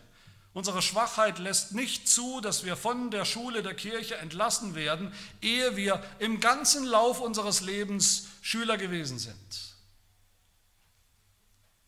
Unsere 0.54 0.82
Schwachheit 0.82 1.38
lässt 1.38 1.74
nicht 1.74 2.10
zu, 2.10 2.42
dass 2.42 2.66
wir 2.66 2.76
von 2.76 3.12
der 3.12 3.26
Schule 3.26 3.62
der 3.62 3.76
Kirche 3.76 4.16
entlassen 4.16 4.74
werden, 4.74 5.14
ehe 5.44 5.76
wir 5.76 6.04
im 6.18 6.40
ganzen 6.40 6.86
Lauf 6.86 7.22
unseres 7.22 7.62
Lebens 7.62 8.30
Schüler 8.42 8.78
gewesen 8.78 9.20
sind. 9.20 9.67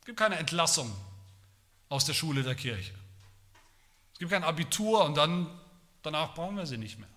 Es 0.10 0.12
gibt 0.12 0.22
keine 0.22 0.38
Entlassung 0.38 0.92
aus 1.88 2.04
der 2.04 2.16
Schule 2.16 2.42
der 2.42 2.56
Kirche. 2.56 2.96
Es 4.14 4.18
gibt 4.18 4.32
kein 4.32 4.44
Abitur 4.44 5.06
und 5.06 5.14
dann 5.14 5.48
danach 6.02 6.34
brauchen 6.34 6.58
wir 6.58 6.66
sie 6.66 6.80
nicht 6.80 6.98
mehr. 6.98 7.08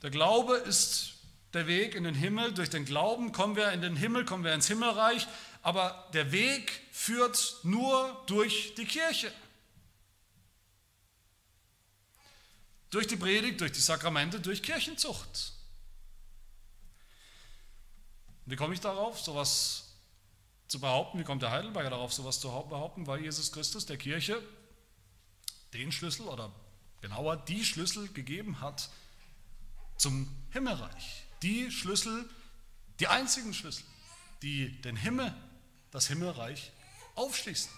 Der 0.00 0.08
Glaube 0.08 0.54
ist 0.54 1.12
der 1.52 1.66
Weg 1.66 1.94
in 1.94 2.04
den 2.04 2.14
Himmel. 2.14 2.54
Durch 2.54 2.70
den 2.70 2.86
Glauben 2.86 3.32
kommen 3.32 3.54
wir 3.54 3.70
in 3.72 3.82
den 3.82 3.96
Himmel, 3.96 4.24
kommen 4.24 4.42
wir 4.42 4.54
ins 4.54 4.66
Himmelreich. 4.66 5.28
Aber 5.60 6.08
der 6.14 6.32
Weg 6.32 6.72
führt 6.90 7.56
nur 7.62 8.24
durch 8.26 8.74
die 8.76 8.86
Kirche. 8.86 9.30
Durch 12.88 13.06
die 13.06 13.16
Predigt, 13.16 13.60
durch 13.60 13.72
die 13.72 13.80
Sakramente, 13.80 14.40
durch 14.40 14.62
Kirchenzucht. 14.62 15.52
Wie 18.46 18.56
komme 18.56 18.72
ich 18.72 18.80
darauf, 18.80 19.20
sowas 19.20 19.89
zu 20.70 20.78
behaupten? 20.78 21.18
Wie 21.18 21.24
kommt 21.24 21.42
der 21.42 21.50
Heidelberger 21.50 21.90
darauf, 21.90 22.12
sowas 22.12 22.38
zu 22.38 22.48
behaupten? 22.48 23.06
Weil 23.08 23.20
Jesus 23.22 23.50
Christus 23.50 23.86
der 23.86 23.96
Kirche 23.96 24.40
den 25.74 25.90
Schlüssel 25.90 26.28
oder 26.28 26.52
genauer 27.00 27.36
die 27.36 27.64
Schlüssel 27.64 28.08
gegeben 28.12 28.60
hat 28.60 28.88
zum 29.96 30.28
Himmelreich. 30.52 31.24
Die 31.42 31.72
Schlüssel, 31.72 32.24
die 33.00 33.08
einzigen 33.08 33.52
Schlüssel, 33.52 33.84
die 34.42 34.80
den 34.82 34.94
Himmel, 34.94 35.34
das 35.90 36.06
Himmelreich 36.06 36.70
aufschließen. 37.16 37.70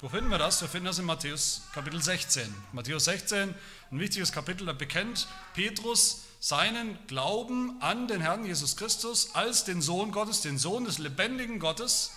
Wo 0.00 0.10
finden 0.10 0.28
wir 0.28 0.38
das? 0.38 0.60
Wir 0.60 0.68
finden 0.68 0.86
das 0.86 0.98
in 0.98 1.06
Matthäus 1.06 1.62
Kapitel 1.72 2.02
16. 2.02 2.54
Matthäus 2.72 3.06
16, 3.06 3.54
ein 3.90 3.98
wichtiges 3.98 4.32
Kapitel, 4.32 4.66
da 4.66 4.74
bekennt 4.74 5.28
Petrus 5.54 6.27
seinen 6.40 6.98
Glauben 7.06 7.80
an 7.82 8.06
den 8.06 8.20
Herrn 8.20 8.44
Jesus 8.44 8.76
Christus 8.76 9.34
als 9.34 9.64
den 9.64 9.82
Sohn 9.82 10.12
Gottes, 10.12 10.40
den 10.40 10.58
Sohn 10.58 10.84
des 10.84 10.98
lebendigen 10.98 11.58
Gottes. 11.58 12.12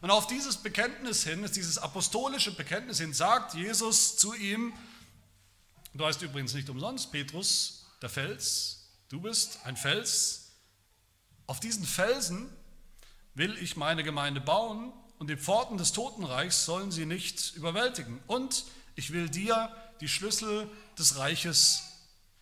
Und 0.00 0.10
auf 0.10 0.26
dieses 0.26 0.56
Bekenntnis 0.56 1.24
hin, 1.24 1.48
dieses 1.54 1.78
apostolische 1.78 2.54
Bekenntnis 2.54 2.98
hin, 2.98 3.14
sagt 3.14 3.54
Jesus 3.54 4.16
zu 4.16 4.34
ihm, 4.34 4.72
du 5.94 6.04
heißt 6.04 6.22
übrigens 6.22 6.54
nicht 6.54 6.68
umsonst 6.68 7.12
Petrus, 7.12 7.86
der 8.02 8.08
Fels, 8.08 8.88
du 9.08 9.20
bist 9.20 9.60
ein 9.64 9.76
Fels. 9.76 10.52
Auf 11.46 11.60
diesen 11.60 11.84
Felsen 11.84 12.48
will 13.34 13.56
ich 13.58 13.76
meine 13.76 14.02
Gemeinde 14.02 14.40
bauen 14.40 14.92
und 15.18 15.30
die 15.30 15.36
Pforten 15.36 15.78
des 15.78 15.92
Totenreichs 15.92 16.64
sollen 16.64 16.90
sie 16.90 17.06
nicht 17.06 17.54
überwältigen. 17.54 18.20
Und 18.26 18.64
ich 18.96 19.12
will 19.12 19.28
dir 19.30 19.74
die 20.00 20.08
Schlüssel 20.08 20.68
des 20.98 21.16
Reiches 21.16 21.84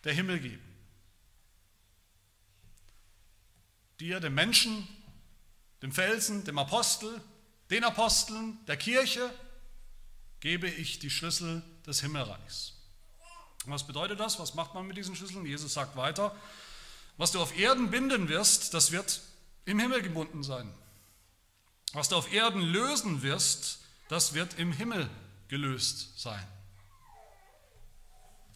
der 0.03 0.13
Himmel 0.13 0.39
geben. 0.39 0.70
Dir, 4.01 4.19
dem 4.19 4.33
Menschen, 4.33 4.87
dem 5.83 5.91
Felsen, 5.91 6.43
dem 6.43 6.57
Apostel, 6.57 7.21
den 7.69 7.83
Aposteln, 7.83 8.57
der 8.65 8.75
Kirche, 8.75 9.31
gebe 10.39 10.67
ich 10.67 10.97
die 10.97 11.11
Schlüssel 11.11 11.61
des 11.85 12.01
Himmelreichs. 12.01 12.73
Was 13.65 13.85
bedeutet 13.85 14.19
das? 14.19 14.39
Was 14.39 14.55
macht 14.55 14.73
man 14.73 14.87
mit 14.87 14.97
diesen 14.97 15.15
Schlüsseln? 15.15 15.45
Jesus 15.45 15.75
sagt 15.75 15.95
weiter, 15.95 16.35
was 17.17 17.31
du 17.31 17.39
auf 17.39 17.55
Erden 17.55 17.91
binden 17.91 18.27
wirst, 18.27 18.73
das 18.73 18.91
wird 18.91 19.21
im 19.65 19.77
Himmel 19.77 20.01
gebunden 20.01 20.41
sein. 20.41 20.73
Was 21.93 22.09
du 22.09 22.15
auf 22.15 22.33
Erden 22.33 22.61
lösen 22.61 23.21
wirst, 23.21 23.81
das 24.09 24.33
wird 24.33 24.57
im 24.57 24.71
Himmel 24.71 25.07
gelöst 25.47 26.19
sein. 26.19 26.43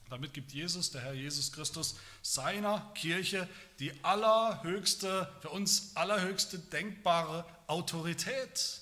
Damit 0.09 0.33
gibt 0.33 0.51
Jesus, 0.51 0.91
der 0.91 1.01
Herr 1.01 1.13
Jesus 1.13 1.51
Christus, 1.51 1.95
seiner 2.21 2.91
Kirche 2.93 3.49
die 3.79 3.91
allerhöchste, 4.03 5.31
für 5.41 5.49
uns 5.49 5.95
allerhöchste 5.95 6.59
denkbare 6.59 7.45
Autorität. 7.67 8.81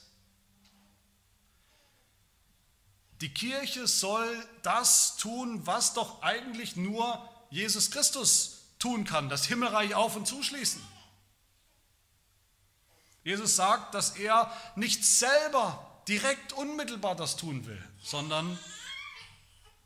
Die 3.21 3.33
Kirche 3.33 3.87
soll 3.87 4.27
das 4.63 5.15
tun, 5.15 5.65
was 5.65 5.93
doch 5.93 6.21
eigentlich 6.21 6.75
nur 6.75 7.29
Jesus 7.49 7.89
Christus 7.89 8.65
tun 8.79 9.05
kann, 9.05 9.29
das 9.29 9.45
Himmelreich 9.45 9.95
auf 9.95 10.17
und 10.17 10.27
zuschließen. 10.27 10.81
Jesus 13.23 13.55
sagt, 13.55 13.93
dass 13.93 14.17
er 14.17 14.51
nicht 14.75 15.05
selber 15.05 16.01
direkt 16.09 16.51
unmittelbar 16.51 17.15
das 17.15 17.37
tun 17.37 17.65
will, 17.65 17.81
sondern 18.03 18.59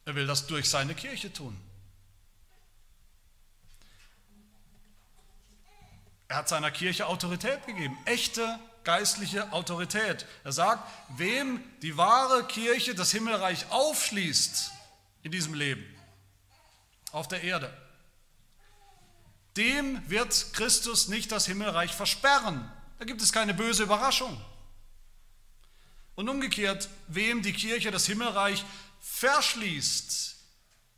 er 0.08 0.16
will 0.16 0.26
das 0.26 0.48
durch 0.48 0.70
seine 0.70 0.96
Kirche 0.96 1.34
tun. 1.34 1.60
Er 6.30 6.38
hat 6.38 6.48
seiner 6.48 6.72
Kirche 6.72 7.08
Autorität 7.08 7.66
gegeben, 7.66 7.98
echte 8.06 8.58
geistliche 8.86 9.52
Autorität. 9.52 10.26
Er 10.46 10.54
sagt, 10.54 10.90
wem 11.18 11.62
die 11.82 11.98
wahre 11.98 12.48
Kirche 12.48 12.96
das 12.96 13.12
Himmelreich 13.12 13.70
aufschließt 13.70 14.72
in 15.24 15.32
diesem 15.34 15.54
Leben, 15.54 15.84
auf 17.12 17.28
der 17.28 17.44
Erde, 17.44 17.70
dem 19.58 20.10
wird 20.10 20.54
Christus 20.54 21.10
nicht 21.10 21.34
das 21.34 21.48
Himmelreich 21.48 21.94
versperren. 21.94 22.72
Da 22.98 23.04
gibt 23.04 23.22
es 23.22 23.34
keine 23.34 23.54
böse 23.54 23.84
Überraschung. 23.84 24.40
Und 26.16 26.30
umgekehrt, 26.30 26.88
wem 27.10 27.42
die 27.42 27.54
Kirche 27.54 27.92
das 27.92 28.06
Himmelreich 28.06 28.64
verschließt, 29.00 30.36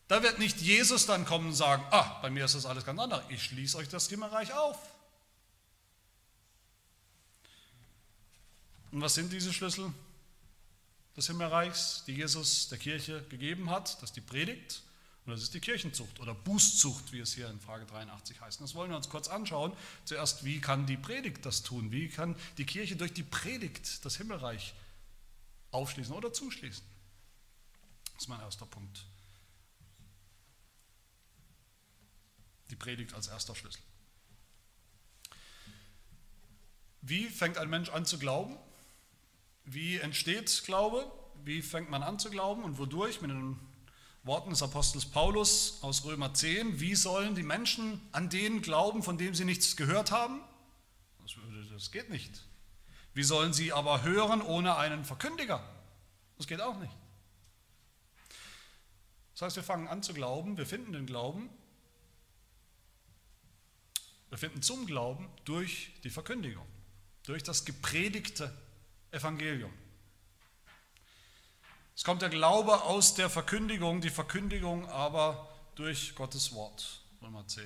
da 0.08 0.24
wird 0.24 0.40
nicht 0.40 0.60
Jesus 0.60 1.06
dann 1.06 1.26
kommen 1.26 1.48
und 1.48 1.54
sagen, 1.54 1.84
ah, 1.92 2.20
bei 2.22 2.30
mir 2.30 2.46
ist 2.46 2.56
das 2.56 2.66
alles 2.66 2.86
ganz 2.86 3.00
anders, 3.00 3.24
ich 3.30 3.44
schließe 3.44 3.78
euch 3.78 3.90
das 3.90 4.10
Himmelreich 4.10 4.54
auf. 4.54 4.78
Und 8.92 9.02
was 9.02 9.14
sind 9.14 9.32
diese 9.32 9.54
Schlüssel 9.54 9.94
des 11.16 11.28
Himmelreichs, 11.28 12.04
die 12.08 12.14
Jesus 12.14 12.70
der 12.70 12.80
Kirche 12.80 13.24
gegeben 13.30 13.70
hat? 13.70 13.96
Das 14.02 14.10
ist 14.10 14.16
die 14.16 14.22
Predigt 14.22 14.82
und 15.26 15.34
das 15.34 15.44
ist 15.44 15.54
die 15.54 15.60
Kirchenzucht 15.60 16.20
oder 16.20 16.34
Bußzucht, 16.34 17.12
wie 17.12 17.20
es 17.20 17.34
hier 17.34 17.50
in 17.50 17.60
Frage 17.60 17.86
83 17.86 18.42
heißt. 18.42 18.62
Das 18.62 18.74
wollen 18.74 18.90
wir 18.90 18.98
uns 18.98 19.10
kurz 19.10 19.28
anschauen. 19.28 19.74
Zuerst, 20.06 20.44
wie 20.44 20.60
kann 20.60 20.88
die 20.88 20.98
Predigt 20.98 21.46
das 21.46 21.62
tun? 21.62 21.92
Wie 21.92 22.10
kann 22.10 22.36
die 22.58 22.66
Kirche 22.66 22.96
durch 22.96 23.14
die 23.14 23.22
Predigt 23.22 24.04
das 24.04 24.18
Himmelreich 24.18 24.74
aufschließen 25.70 26.16
oder 26.16 26.34
zuschließen? 26.34 26.84
Das 28.20 28.26
ist 28.26 28.28
mein 28.28 28.42
erster 28.42 28.66
Punkt. 28.66 29.06
Die 32.70 32.76
Predigt 32.76 33.14
als 33.14 33.30
erster 33.30 33.56
Schlüssel. 33.56 33.82
Wie 37.00 37.30
fängt 37.30 37.58
ein 37.58 37.70
Mensch 37.70 37.88
an 37.88 38.06
zu 38.06 38.20
glauben? 38.20 38.58
Wie 39.64 40.00
entsteht 40.00 40.64
Glaube? 40.66 41.10
Wie 41.46 41.62
fängt 41.62 41.90
man 41.90 42.04
an 42.04 42.20
zu 42.20 42.30
glauben 42.30 42.66
und 42.66 42.78
wodurch? 42.78 43.22
Mit 43.22 43.32
den 43.32 43.58
Worten 44.24 44.50
des 44.50 44.62
Apostels 44.64 45.06
Paulus 45.06 45.82
aus 45.82 46.04
Römer 46.04 46.34
10. 46.34 46.82
Wie 46.82 46.96
sollen 46.96 47.36
die 47.36 47.44
Menschen 47.44 48.02
an 48.12 48.30
den 48.30 48.62
glauben, 48.62 49.02
von 49.02 49.18
dem 49.18 49.34
sie 49.34 49.46
nichts 49.46 49.78
gehört 49.78 50.12
haben? 50.12 50.42
Das, 51.22 51.38
das 51.72 51.90
geht 51.90 52.10
nicht. 52.10 52.46
Wie 53.14 53.24
sollen 53.24 53.54
sie 53.54 53.72
aber 53.72 54.04
hören 54.04 54.42
ohne 54.42 54.76
einen 54.76 55.06
Verkündiger? 55.06 55.64
Das 56.36 56.48
geht 56.48 56.60
auch 56.60 56.78
nicht. 56.80 56.92
Das 59.40 59.46
heißt, 59.46 59.56
wir 59.56 59.64
fangen 59.64 59.88
an 59.88 60.04
zu 60.04 60.14
glauben, 60.14 60.58
wir 60.58 60.66
finden 60.66 60.92
den 60.92 61.06
Glauben, 61.06 61.50
wir 64.28 64.38
finden 64.38 64.62
zum 64.62 64.86
Glauben 64.86 65.30
durch 65.46 65.94
die 66.04 66.10
Verkündigung, 66.10 66.66
durch 67.24 67.42
das 67.42 67.64
gepredigte 67.64 68.54
Evangelium. 69.12 69.72
Es 71.96 72.04
kommt 72.04 72.22
der 72.22 72.28
Glaube 72.28 72.84
aus 72.84 73.14
der 73.14 73.30
Verkündigung, 73.30 74.02
die 74.02 74.10
Verkündigung 74.10 74.90
aber 74.90 75.50
durch 75.76 76.16
Gottes 76.16 76.54
Wort, 76.54 77.02
Römer 77.22 77.48
10. 77.48 77.64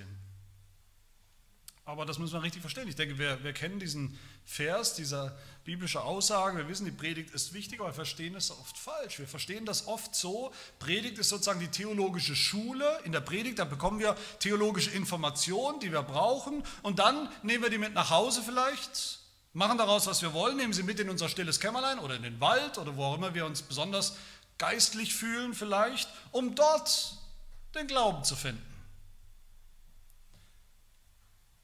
Aber 1.85 2.05
das 2.05 2.17
müssen 2.17 2.33
wir 2.33 2.43
richtig 2.43 2.61
verstehen. 2.61 2.87
Ich 2.87 2.95
denke, 2.95 3.17
wir, 3.17 3.43
wir 3.43 3.51
kennen 3.51 3.77
diesen 3.77 4.17
Vers, 4.45 4.95
diese 4.95 5.37
biblische 5.65 6.01
Aussage. 6.01 6.57
Wir 6.57 6.69
wissen, 6.69 6.85
die 6.85 6.91
Predigt 6.91 7.33
ist 7.33 7.53
wichtig, 7.53 7.81
aber 7.81 7.89
wir 7.89 7.93
verstehen 7.93 8.35
es 8.35 8.51
oft 8.51 8.77
falsch. 8.77 9.19
Wir 9.19 9.27
verstehen 9.27 9.65
das 9.65 9.85
oft 9.87 10.15
so. 10.15 10.53
Predigt 10.79 11.17
ist 11.17 11.27
sozusagen 11.27 11.59
die 11.59 11.67
theologische 11.67 12.37
Schule. 12.37 12.99
In 13.03 13.11
der 13.11 13.19
Predigt, 13.19 13.59
da 13.59 13.65
bekommen 13.65 13.99
wir 13.99 14.15
theologische 14.39 14.91
Informationen, 14.91 15.81
die 15.81 15.91
wir 15.91 16.03
brauchen. 16.03 16.63
Und 16.83 16.99
dann 16.99 17.29
nehmen 17.41 17.63
wir 17.63 17.69
die 17.69 17.77
mit 17.77 17.93
nach 17.93 18.11
Hause 18.11 18.41
vielleicht, 18.43 19.19
machen 19.51 19.77
daraus, 19.77 20.07
was 20.07 20.21
wir 20.21 20.31
wollen, 20.31 20.55
nehmen 20.55 20.71
sie 20.71 20.83
mit 20.83 21.01
in 21.01 21.09
unser 21.09 21.27
stilles 21.27 21.59
Kämmerlein 21.59 21.99
oder 21.99 22.15
in 22.15 22.23
den 22.23 22.39
Wald 22.39 22.77
oder 22.77 22.95
wo 22.95 23.03
auch 23.03 23.15
immer 23.15 23.33
wir 23.33 23.45
uns 23.45 23.61
besonders 23.61 24.15
geistlich 24.57 25.13
fühlen 25.13 25.53
vielleicht, 25.53 26.07
um 26.31 26.55
dort 26.55 27.17
den 27.75 27.87
Glauben 27.87 28.23
zu 28.23 28.37
finden. 28.37 28.72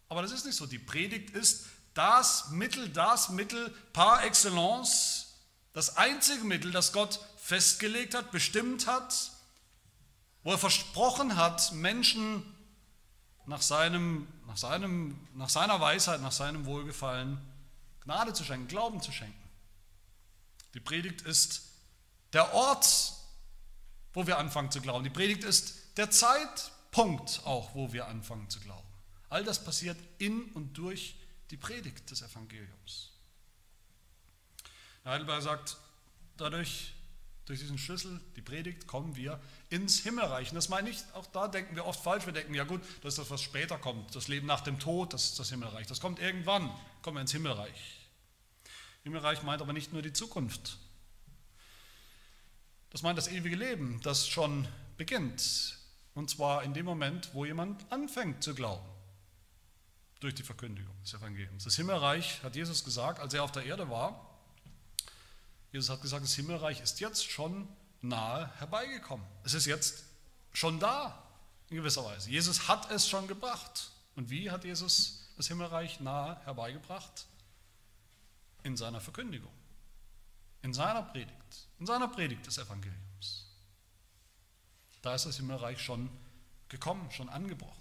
Aber 0.09 0.23
das 0.23 0.31
ist 0.31 0.45
nicht 0.45 0.55
so. 0.55 0.65
Die 0.65 0.79
Predigt 0.79 1.29
ist 1.29 1.67
das 1.93 2.49
Mittel, 2.49 2.89
das 2.89 3.29
Mittel 3.29 3.69
par 3.93 4.23
excellence, 4.23 5.27
das 5.73 5.97
einzige 5.97 6.43
Mittel, 6.43 6.71
das 6.71 6.91
Gott 6.91 7.19
festgelegt 7.37 8.15
hat, 8.15 8.31
bestimmt 8.31 8.87
hat, 8.87 9.31
wo 10.43 10.51
er 10.51 10.57
versprochen 10.57 11.35
hat, 11.35 11.71
Menschen 11.73 12.43
nach, 13.45 13.61
seinem, 13.61 14.27
nach, 14.47 14.57
seinem, 14.57 15.19
nach 15.35 15.49
seiner 15.49 15.79
Weisheit, 15.79 16.21
nach 16.21 16.31
seinem 16.31 16.65
Wohlgefallen 16.65 17.39
Gnade 18.03 18.33
zu 18.33 18.43
schenken, 18.43 18.67
Glauben 18.67 19.01
zu 19.01 19.11
schenken. 19.11 19.35
Die 20.73 20.79
Predigt 20.79 21.21
ist 21.21 21.61
der 22.33 22.53
Ort, 22.53 23.13
wo 24.13 24.25
wir 24.25 24.37
anfangen 24.37 24.71
zu 24.71 24.81
glauben. 24.81 25.03
Die 25.03 25.09
Predigt 25.09 25.43
ist 25.43 25.97
der 25.97 26.09
Zeitpunkt 26.09 27.41
auch, 27.45 27.73
wo 27.75 27.91
wir 27.93 28.07
anfangen 28.07 28.49
zu 28.49 28.59
glauben. 28.59 28.88
All 29.29 29.43
das 29.43 29.63
passiert 29.63 29.97
in 30.17 30.45
und 30.53 30.73
durch 30.77 31.15
die 31.51 31.57
Predigt 31.57 32.09
des 32.09 32.21
Evangeliums. 32.21 33.11
Heidelberg 35.05 35.41
sagt, 35.41 35.77
dadurch, 36.37 36.93
durch 37.45 37.59
diesen 37.59 37.77
Schlüssel, 37.77 38.19
die 38.35 38.41
Predigt, 38.41 38.85
kommen 38.85 39.15
wir 39.15 39.39
ins 39.69 39.99
Himmelreich. 39.99 40.49
Und 40.49 40.55
das 40.55 40.69
meine 40.69 40.89
ich, 40.89 40.99
auch 41.13 41.25
da 41.27 41.47
denken 41.47 41.75
wir 41.75 41.85
oft 41.85 42.03
falsch. 42.03 42.25
Wir 42.25 42.33
denken, 42.33 42.53
ja 42.53 42.63
gut, 42.63 42.81
das 43.01 43.13
ist 43.13 43.19
das, 43.19 43.29
was 43.29 43.41
später 43.41 43.77
kommt. 43.77 44.15
Das 44.15 44.27
Leben 44.27 44.45
nach 44.45 44.61
dem 44.61 44.79
Tod, 44.79 45.13
das 45.13 45.25
ist 45.25 45.39
das 45.39 45.49
Himmelreich. 45.49 45.87
Das 45.87 45.99
kommt 45.99 46.19
irgendwann, 46.19 46.69
kommen 47.01 47.17
wir 47.17 47.21
ins 47.21 47.31
Himmelreich. 47.31 48.09
Himmelreich 49.03 49.41
meint 49.43 49.61
aber 49.61 49.73
nicht 49.73 49.93
nur 49.93 50.01
die 50.01 50.13
Zukunft. 50.13 50.77
Das 52.91 53.01
meint 53.01 53.17
das 53.17 53.27
ewige 53.27 53.55
Leben, 53.55 53.99
das 54.03 54.27
schon 54.27 54.67
beginnt. 54.97 55.77
Und 56.13 56.29
zwar 56.29 56.63
in 56.63 56.73
dem 56.73 56.85
Moment, 56.85 57.33
wo 57.33 57.45
jemand 57.45 57.91
anfängt 57.91 58.43
zu 58.43 58.53
glauben 58.53 58.98
durch 60.19 60.35
die 60.35 60.43
Verkündigung 60.43 60.95
des 61.01 61.13
Evangeliums. 61.13 61.63
Das 61.63 61.75
Himmelreich, 61.75 62.43
hat 62.43 62.55
Jesus 62.55 62.83
gesagt, 62.83 63.19
als 63.19 63.33
er 63.33 63.43
auf 63.43 63.51
der 63.51 63.63
Erde 63.63 63.89
war, 63.89 64.29
Jesus 65.71 65.89
hat 65.89 66.01
gesagt, 66.01 66.23
das 66.23 66.33
Himmelreich 66.35 66.81
ist 66.81 66.99
jetzt 66.99 67.29
schon 67.29 67.67
nahe 68.01 68.51
herbeigekommen. 68.57 69.25
Es 69.43 69.53
ist 69.53 69.65
jetzt 69.65 70.03
schon 70.53 70.79
da, 70.79 71.23
in 71.69 71.77
gewisser 71.77 72.03
Weise. 72.03 72.29
Jesus 72.29 72.67
hat 72.67 72.89
es 72.91 73.07
schon 73.07 73.27
gebracht. 73.27 73.91
Und 74.15 74.29
wie 74.29 74.49
hat 74.49 74.63
Jesus 74.63 75.29
das 75.37 75.47
Himmelreich 75.47 75.99
nahe 75.99 76.39
herbeigebracht? 76.45 77.27
In 78.63 78.75
seiner 78.75 78.99
Verkündigung, 78.99 79.53
in 80.63 80.73
seiner 80.73 81.03
Predigt, 81.03 81.67
in 81.79 81.85
seiner 81.85 82.07
Predigt 82.07 82.45
des 82.45 82.57
Evangeliums. 82.57 83.45
Da 85.01 85.15
ist 85.15 85.25
das 85.25 85.37
Himmelreich 85.37 85.81
schon 85.81 86.09
gekommen, 86.67 87.09
schon 87.11 87.29
angebrochen. 87.29 87.78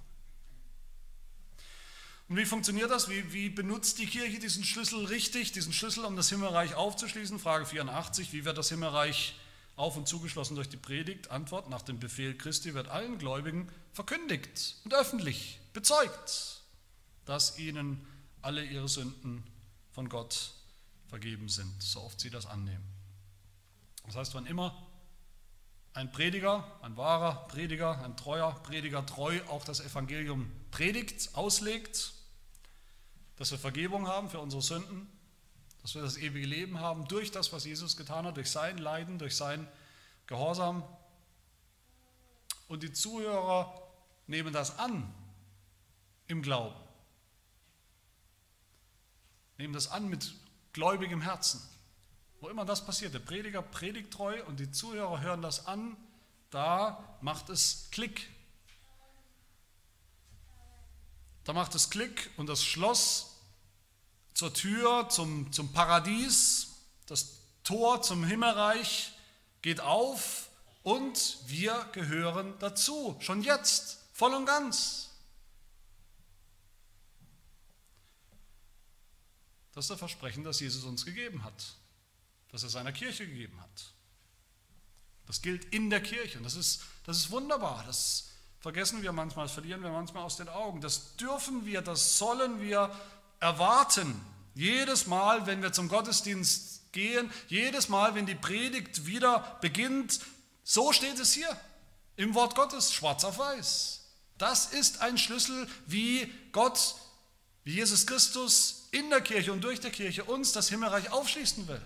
Und 2.29 2.37
wie 2.37 2.45
funktioniert 2.45 2.91
das? 2.91 3.09
Wie, 3.09 3.33
wie, 3.33 3.49
benutzt 3.49 3.99
die 3.99 4.07
Kirche 4.07 4.39
diesen 4.39 4.63
Schlüssel 4.63 5.07
richtig, 5.07 5.53
diesen 5.53 5.73
Schlüssel, 5.73 6.05
um 6.05 6.15
das 6.15 6.29
Himmelreich 6.29 6.75
aufzuschließen? 6.75 7.39
Frage 7.39 7.65
84, 7.65 8.33
wie 8.33 8.45
wird 8.45 8.59
das 8.59 8.69
Himmelreich 8.69 9.35
auf 9.77 9.97
und 9.97 10.07
zugeschlossen 10.07 10.55
durch 10.55 10.69
die 10.69 10.77
Predigt? 10.77 11.31
Antwort, 11.31 11.71
nach 11.71 11.81
dem 11.81 11.99
Befehl 11.99 12.37
Christi 12.37 12.75
wird 12.75 12.89
allen 12.89 13.17
Gläubigen 13.17 13.71
verkündigt 13.95 14.77
und 14.85 14.93
öffentlich 14.93 15.59
bezeugt, 15.73 16.61
dass 17.25 17.59
ihnen 17.59 18.07
alle 18.43 18.63
ihre 18.63 18.89
Sünden 18.89 19.43
von 19.93 20.11
Gott 20.11 20.53
vergeben 21.09 21.49
sind, 21.49 21.83
so 21.83 22.03
oft 22.03 22.21
sie 22.21 22.29
das 22.29 22.45
annehmen. 22.45 22.85
Das 24.05 24.17
heißt, 24.17 24.35
wann 24.35 24.45
immer 24.45 24.87
ein 25.95 26.13
Prediger, 26.13 26.79
ein 26.83 26.97
wahrer 26.99 27.49
Prediger, 27.49 28.05
ein 28.05 28.17
treuer 28.17 28.53
Prediger 28.63 29.05
treu 29.07 29.41
auch 29.49 29.65
das 29.65 29.81
Evangelium 29.81 30.51
predigt, 30.71 31.31
auslegt, 31.35 32.13
dass 33.39 33.53
wir 33.53 33.59
Vergebung 33.59 34.09
haben 34.09 34.29
für 34.29 34.41
unsere 34.41 34.63
Sünden, 34.63 35.09
dass 35.83 35.95
wir 35.95 36.03
das 36.03 36.17
ewige 36.17 36.47
Leben 36.47 36.81
haben 36.81 37.07
durch 37.07 37.31
das, 37.31 37.53
was 37.53 37.65
Jesus 37.65 37.97
getan 37.97 38.27
hat, 38.27 38.37
durch 38.37 38.51
sein 38.51 38.79
Leiden, 38.79 39.19
durch 39.19 39.37
sein 39.37 39.67
Gehorsam. 40.27 40.83
Und 42.67 42.83
die 42.83 42.93
Zuhörer 42.93 43.81
nehmen 44.27 44.53
das 44.53 44.79
an 44.79 45.13
im 46.27 46.43
Glauben. 46.43 46.77
Nehmen 49.57 49.73
das 49.73 49.91
an 49.91 50.09
mit 50.09 50.35
gläubigem 50.73 51.21
Herzen. 51.21 51.61
Wo 52.41 52.49
immer 52.49 52.65
das 52.65 52.85
passiert, 52.85 53.15
der 53.15 53.21
Prediger 53.21 53.63
predigt 53.63 54.13
treu 54.13 54.45
und 54.47 54.61
die 54.61 54.71
Zuhörer 54.71 55.21
hören 55.21 55.43
das 55.43 55.67
an, 55.67 55.97
da 56.51 57.19
macht 57.21 57.49
es 57.51 57.89
Klick 57.91 58.29
Da 61.49 61.55
macht 61.55 61.75
es 61.75 61.89
Klick 61.89 62.31
und 62.37 62.47
das 62.47 62.63
Schloss 62.63 63.31
zur 64.35 64.53
Tür 64.53 65.09
zum, 65.09 65.51
zum 65.51 65.73
Paradies, 65.73 66.75
das 67.07 67.39
Tor 67.65 68.03
zum 68.03 68.23
Himmelreich 68.23 69.15
geht 69.63 69.81
auf 69.81 70.51
und 70.83 71.39
wir 71.47 71.89
gehören 71.93 72.53
dazu, 72.59 73.17
schon 73.21 73.41
jetzt, 73.41 73.97
voll 74.13 74.35
und 74.35 74.45
ganz. 74.45 75.09
Das 79.73 79.87
ist 79.87 79.91
das 79.91 79.99
Versprechen, 80.01 80.45
das 80.45 80.61
Jesus 80.61 80.85
uns 80.85 81.07
gegeben 81.07 81.45
hat, 81.45 81.77
das 82.51 82.63
er 82.63 82.69
seiner 82.69 82.93
Kirche 82.93 83.27
gegeben 83.27 83.59
hat. 83.59 83.95
Das 85.27 85.41
gilt 85.41 85.65
in 85.73 85.89
der 85.89 86.03
Kirche 86.03 86.37
und 86.37 86.45
das 86.45 86.57
ist, 86.57 86.83
das 87.05 87.17
ist 87.17 87.31
wunderbar. 87.31 87.85
Das 87.87 88.29
vergessen 88.61 89.03
wir 89.03 89.13
manchmal, 89.13 89.47
das 89.47 89.55
verlieren 89.55 89.83
wir 89.83 89.91
manchmal 89.91 90.25
aus 90.25 90.37
den 90.37 90.49
Augen. 90.49 90.81
Das 90.81 91.17
dürfen 91.17 91.65
wir, 91.65 91.83
das 91.83 92.19
sollen 92.19 92.61
wir 92.61 92.91
erwarten. 93.41 94.21
Jedes 94.55 95.07
Mal, 95.07 95.47
wenn 95.47 95.63
wir 95.63 95.73
zum 95.73 95.89
Gottesdienst 95.89 96.93
gehen, 96.93 97.31
jedes 97.47 97.89
Mal, 97.89 98.15
wenn 98.15 98.27
die 98.27 98.35
Predigt 98.35 99.07
wieder 99.07 99.59
beginnt, 99.61 100.21
so 100.65 100.93
steht 100.93 101.19
es 101.19 101.33
hier 101.33 101.49
im 102.17 102.35
Wort 102.35 102.55
Gottes, 102.57 102.93
schwarz 102.93 103.25
auf 103.25 103.39
weiß. 103.39 104.01
Das 104.39 104.67
ist 104.67 105.01
ein 105.01 105.19
Schlüssel, 105.19 105.69
wie 105.87 106.33
Gott, 106.53 106.97
wie 107.65 107.75
Jesus 107.75 108.07
Christus 108.07 108.89
in 108.91 109.11
der 109.11 109.21
Kirche 109.21 109.53
und 109.53 109.63
durch 109.63 109.81
der 109.81 109.91
Kirche 109.91 110.25
uns 110.25 110.53
das 110.53 110.69
Himmelreich 110.69 111.13
aufschließen 111.13 111.69
will. 111.69 111.81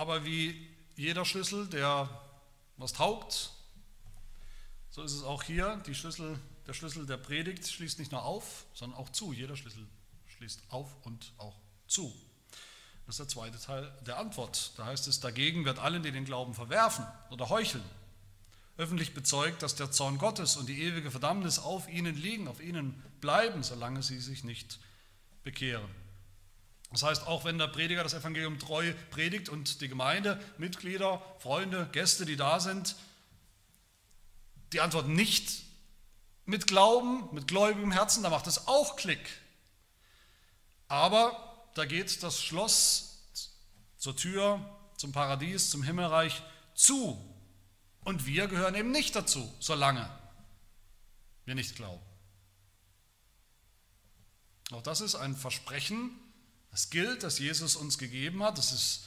Aber 0.00 0.24
wie 0.24 0.66
jeder 0.96 1.26
Schlüssel, 1.26 1.66
der 1.66 2.08
was 2.78 2.94
taugt, 2.94 3.50
so 4.88 5.02
ist 5.02 5.12
es 5.12 5.22
auch 5.22 5.42
hier. 5.42 5.78
Schlüssel, 5.92 6.40
der 6.66 6.72
Schlüssel 6.72 7.04
der 7.04 7.18
Predigt 7.18 7.68
schließt 7.68 7.98
nicht 7.98 8.10
nur 8.10 8.22
auf, 8.22 8.64
sondern 8.72 8.98
auch 8.98 9.10
zu. 9.10 9.34
Jeder 9.34 9.58
Schlüssel 9.58 9.86
schließt 10.38 10.62
auf 10.70 10.88
und 11.04 11.34
auch 11.36 11.54
zu. 11.86 12.10
Das 13.04 13.16
ist 13.16 13.18
der 13.18 13.28
zweite 13.28 13.60
Teil 13.60 13.92
der 14.06 14.16
Antwort. 14.16 14.72
Da 14.78 14.86
heißt 14.86 15.06
es, 15.06 15.20
dagegen 15.20 15.66
wird 15.66 15.78
allen, 15.78 16.02
die 16.02 16.12
den 16.12 16.24
Glauben 16.24 16.54
verwerfen 16.54 17.04
oder 17.28 17.50
heucheln, 17.50 17.84
öffentlich 18.78 19.12
bezeugt, 19.12 19.62
dass 19.62 19.74
der 19.74 19.90
Zorn 19.90 20.16
Gottes 20.16 20.56
und 20.56 20.66
die 20.70 20.82
ewige 20.82 21.10
Verdammnis 21.10 21.58
auf 21.58 21.90
ihnen 21.90 22.16
liegen, 22.16 22.48
auf 22.48 22.62
ihnen 22.62 23.02
bleiben, 23.20 23.62
solange 23.62 24.02
sie 24.02 24.18
sich 24.18 24.44
nicht 24.44 24.78
bekehren. 25.44 25.90
Das 26.90 27.04
heißt, 27.04 27.26
auch 27.26 27.44
wenn 27.44 27.58
der 27.58 27.68
Prediger 27.68 28.02
das 28.02 28.14
Evangelium 28.14 28.58
treu 28.58 28.92
predigt 29.10 29.48
und 29.48 29.80
die 29.80 29.88
Gemeinde, 29.88 30.40
Mitglieder, 30.58 31.22
Freunde, 31.38 31.88
Gäste, 31.92 32.26
die 32.26 32.36
da 32.36 32.58
sind, 32.58 32.96
die 34.72 34.80
antworten 34.80 35.12
nicht 35.12 35.62
mit 36.46 36.66
Glauben, 36.66 37.32
mit 37.32 37.46
gläubigem 37.46 37.92
Herzen, 37.92 38.24
da 38.24 38.30
macht 38.30 38.48
es 38.48 38.66
auch 38.66 38.96
Klick. 38.96 39.20
Aber 40.88 41.68
da 41.74 41.84
geht 41.84 42.22
das 42.24 42.42
Schloss 42.42 43.20
zur 43.96 44.16
Tür, 44.16 44.60
zum 44.96 45.12
Paradies, 45.12 45.70
zum 45.70 45.84
Himmelreich 45.84 46.42
zu. 46.74 47.24
Und 48.02 48.26
wir 48.26 48.48
gehören 48.48 48.74
eben 48.74 48.90
nicht 48.90 49.14
dazu, 49.14 49.52
solange 49.60 50.10
wir 51.44 51.54
nicht 51.54 51.76
glauben. 51.76 52.02
Auch 54.72 54.82
das 54.82 55.00
ist 55.00 55.14
ein 55.14 55.36
Versprechen, 55.36 56.10
das 56.70 56.90
gilt, 56.90 57.22
das 57.22 57.38
Jesus 57.38 57.76
uns 57.76 57.98
gegeben 57.98 58.42
hat. 58.42 58.58
Das 58.58 58.72
ist 58.72 59.06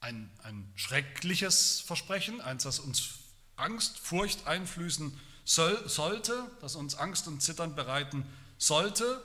ein, 0.00 0.30
ein 0.42 0.70
schreckliches 0.74 1.80
Versprechen, 1.80 2.40
eins, 2.40 2.64
das 2.64 2.80
uns 2.80 3.20
Angst, 3.56 3.98
Furcht 3.98 4.46
einflößen 4.46 5.18
soll, 5.44 5.88
sollte, 5.88 6.50
das 6.60 6.74
uns 6.74 6.94
Angst 6.94 7.28
und 7.28 7.40
Zittern 7.40 7.74
bereiten 7.74 8.26
sollte, 8.58 9.22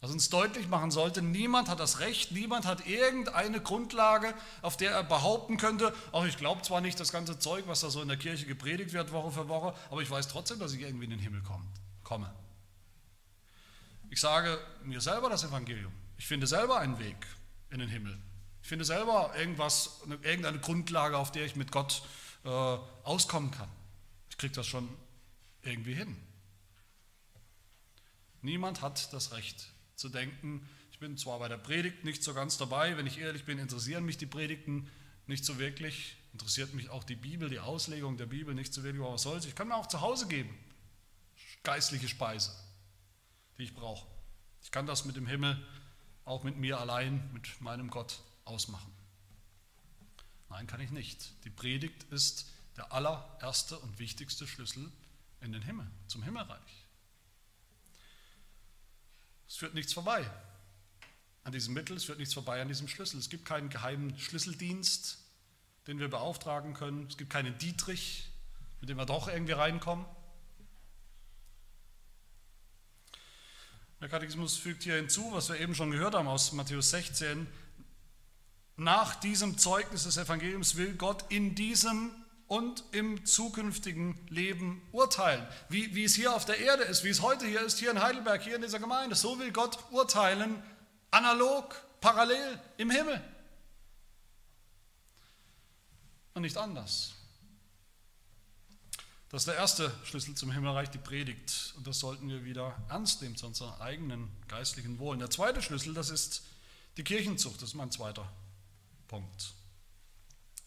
das 0.00 0.10
uns 0.10 0.30
deutlich 0.30 0.66
machen 0.66 0.90
sollte, 0.90 1.22
niemand 1.22 1.68
hat 1.68 1.78
das 1.78 2.00
Recht, 2.00 2.32
niemand 2.32 2.66
hat 2.66 2.88
irgendeine 2.88 3.60
Grundlage, 3.60 4.34
auf 4.60 4.76
der 4.76 4.90
er 4.90 5.04
behaupten 5.04 5.58
könnte, 5.58 5.94
auch 6.10 6.24
ich 6.24 6.36
glaube 6.36 6.62
zwar 6.62 6.80
nicht 6.80 6.98
das 6.98 7.12
ganze 7.12 7.38
Zeug, 7.38 7.64
was 7.68 7.80
da 7.80 7.90
so 7.90 8.02
in 8.02 8.08
der 8.08 8.16
Kirche 8.16 8.46
gepredigt 8.46 8.92
wird, 8.92 9.12
Woche 9.12 9.30
für 9.30 9.48
Woche, 9.48 9.74
aber 9.92 10.02
ich 10.02 10.10
weiß 10.10 10.26
trotzdem, 10.26 10.58
dass 10.58 10.72
ich 10.72 10.80
irgendwie 10.80 11.04
in 11.04 11.10
den 11.10 11.20
Himmel 11.20 11.42
komme. 12.02 12.32
Ich 14.12 14.20
sage 14.20 14.60
mir 14.84 15.00
selber 15.00 15.30
das 15.30 15.42
Evangelium. 15.42 15.90
Ich 16.18 16.26
finde 16.26 16.46
selber 16.46 16.78
einen 16.78 16.98
Weg 16.98 17.16
in 17.70 17.78
den 17.78 17.88
Himmel. 17.88 18.14
Ich 18.60 18.68
finde 18.68 18.84
selber 18.84 19.32
irgendwas, 19.38 20.02
irgendeine 20.20 20.58
Grundlage, 20.58 21.16
auf 21.16 21.32
der 21.32 21.46
ich 21.46 21.56
mit 21.56 21.72
Gott 21.72 22.02
äh, 22.44 22.48
auskommen 22.48 23.50
kann. 23.52 23.70
Ich 24.28 24.36
kriege 24.36 24.52
das 24.52 24.66
schon 24.66 24.86
irgendwie 25.62 25.94
hin. 25.94 26.14
Niemand 28.42 28.82
hat 28.82 29.14
das 29.14 29.32
Recht 29.32 29.68
zu 29.96 30.10
denken, 30.10 30.68
ich 30.90 30.98
bin 30.98 31.16
zwar 31.16 31.38
bei 31.38 31.48
der 31.48 31.56
Predigt 31.56 32.04
nicht 32.04 32.22
so 32.22 32.34
ganz 32.34 32.58
dabei, 32.58 32.98
wenn 32.98 33.06
ich 33.06 33.16
ehrlich 33.16 33.46
bin, 33.46 33.58
interessieren 33.58 34.04
mich 34.04 34.18
die 34.18 34.26
Predigten 34.26 34.90
nicht 35.26 35.46
so 35.46 35.58
wirklich, 35.58 36.16
interessiert 36.34 36.74
mich 36.74 36.90
auch 36.90 37.04
die 37.04 37.16
Bibel, 37.16 37.48
die 37.48 37.60
Auslegung 37.60 38.18
der 38.18 38.26
Bibel 38.26 38.54
nicht 38.54 38.74
so 38.74 38.82
wirklich, 38.82 39.02
aber 39.02 39.14
was 39.14 39.22
soll's, 39.22 39.46
ich 39.46 39.54
kann 39.54 39.68
mir 39.68 39.76
auch 39.76 39.86
zu 39.86 40.02
Hause 40.02 40.28
geben, 40.28 40.54
geistliche 41.62 42.08
Speise, 42.08 42.52
die 43.62 43.66
ich 43.66 43.74
brauche. 43.74 44.04
Ich 44.64 44.72
kann 44.72 44.86
das 44.86 45.04
mit 45.04 45.14
dem 45.14 45.28
Himmel, 45.28 45.56
auch 46.24 46.42
mit 46.42 46.56
mir 46.56 46.80
allein, 46.80 47.32
mit 47.32 47.60
meinem 47.60 47.90
Gott 47.90 48.18
ausmachen. 48.44 48.92
Nein, 50.50 50.66
kann 50.66 50.80
ich 50.80 50.90
nicht. 50.90 51.32
Die 51.44 51.50
Predigt 51.50 52.02
ist 52.10 52.50
der 52.76 52.92
allererste 52.92 53.78
und 53.78 54.00
wichtigste 54.00 54.48
Schlüssel 54.48 54.90
in 55.40 55.52
den 55.52 55.62
Himmel, 55.62 55.88
zum 56.08 56.24
Himmelreich. 56.24 56.86
Es 59.46 59.56
führt 59.56 59.74
nichts 59.74 59.92
vorbei 59.92 60.28
an 61.44 61.52
diesem 61.52 61.74
Mittel, 61.74 61.96
es 61.96 62.04
führt 62.04 62.18
nichts 62.18 62.34
vorbei 62.34 62.60
an 62.60 62.66
diesem 62.66 62.88
Schlüssel. 62.88 63.20
Es 63.20 63.30
gibt 63.30 63.44
keinen 63.44 63.68
geheimen 63.68 64.18
Schlüsseldienst, 64.18 65.18
den 65.86 66.00
wir 66.00 66.08
beauftragen 66.08 66.74
können. 66.74 67.06
Es 67.06 67.16
gibt 67.16 67.30
keinen 67.30 67.56
Dietrich, 67.58 68.28
mit 68.80 68.90
dem 68.90 68.96
wir 68.96 69.06
doch 69.06 69.28
irgendwie 69.28 69.52
reinkommen. 69.52 70.04
Der 74.02 74.08
Katechismus 74.08 74.56
fügt 74.56 74.82
hier 74.82 74.96
hinzu, 74.96 75.30
was 75.30 75.48
wir 75.48 75.60
eben 75.60 75.76
schon 75.76 75.92
gehört 75.92 76.16
haben 76.16 76.26
aus 76.26 76.50
Matthäus 76.50 76.90
16, 76.90 77.46
nach 78.76 79.14
diesem 79.14 79.58
Zeugnis 79.58 80.02
des 80.02 80.16
Evangeliums 80.16 80.76
will 80.76 80.94
Gott 80.94 81.24
in 81.28 81.54
diesem 81.54 82.10
und 82.48 82.82
im 82.90 83.24
zukünftigen 83.24 84.18
Leben 84.28 84.82
urteilen. 84.90 85.46
Wie, 85.68 85.94
wie 85.94 86.02
es 86.02 86.16
hier 86.16 86.34
auf 86.34 86.44
der 86.44 86.58
Erde 86.58 86.82
ist, 86.82 87.04
wie 87.04 87.10
es 87.10 87.22
heute 87.22 87.46
hier 87.46 87.60
ist, 87.60 87.78
hier 87.78 87.92
in 87.92 88.02
Heidelberg, 88.02 88.42
hier 88.42 88.56
in 88.56 88.62
dieser 88.62 88.80
Gemeinde. 88.80 89.14
So 89.14 89.38
will 89.38 89.52
Gott 89.52 89.78
urteilen, 89.92 90.60
analog, 91.12 91.80
parallel 92.00 92.58
im 92.78 92.90
Himmel. 92.90 93.22
Und 96.34 96.42
nicht 96.42 96.56
anders. 96.56 97.14
Das 99.32 99.42
ist 99.42 99.46
der 99.46 99.56
erste 99.56 99.90
Schlüssel 100.04 100.34
zum 100.34 100.52
Himmelreich, 100.52 100.90
die 100.90 100.98
Predigt. 100.98 101.72
Und 101.78 101.86
das 101.86 102.00
sollten 102.00 102.28
wir 102.28 102.44
wieder 102.44 102.76
ernst 102.90 103.22
nehmen 103.22 103.34
zu 103.34 103.46
unserem 103.46 103.80
eigenen 103.80 104.28
geistlichen 104.46 104.98
Wohl. 104.98 105.16
Der 105.16 105.30
zweite 105.30 105.62
Schlüssel, 105.62 105.94
das 105.94 106.10
ist 106.10 106.42
die 106.98 107.02
Kirchenzucht. 107.02 107.56
Das 107.62 107.70
ist 107.70 107.74
mein 107.74 107.90
zweiter 107.90 108.30
Punkt. 109.08 109.54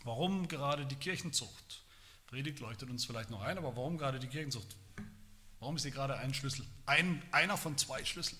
Warum 0.03 0.47
gerade 0.47 0.87
die 0.87 0.95
Kirchenzucht? 0.95 1.83
Predigt 2.25 2.59
leuchtet 2.59 2.89
uns 2.89 3.05
vielleicht 3.05 3.29
noch 3.29 3.43
ein, 3.43 3.59
aber 3.59 3.75
warum 3.75 3.99
gerade 3.99 4.17
die 4.17 4.27
Kirchenzucht? 4.27 4.75
Warum 5.59 5.75
ist 5.75 5.83
sie 5.83 5.91
gerade 5.91 6.17
ein 6.17 6.33
Schlüssel? 6.33 6.65
Ein, 6.87 7.21
einer 7.31 7.57
von 7.57 7.77
zwei 7.77 8.03
Schlüsseln. 8.03 8.39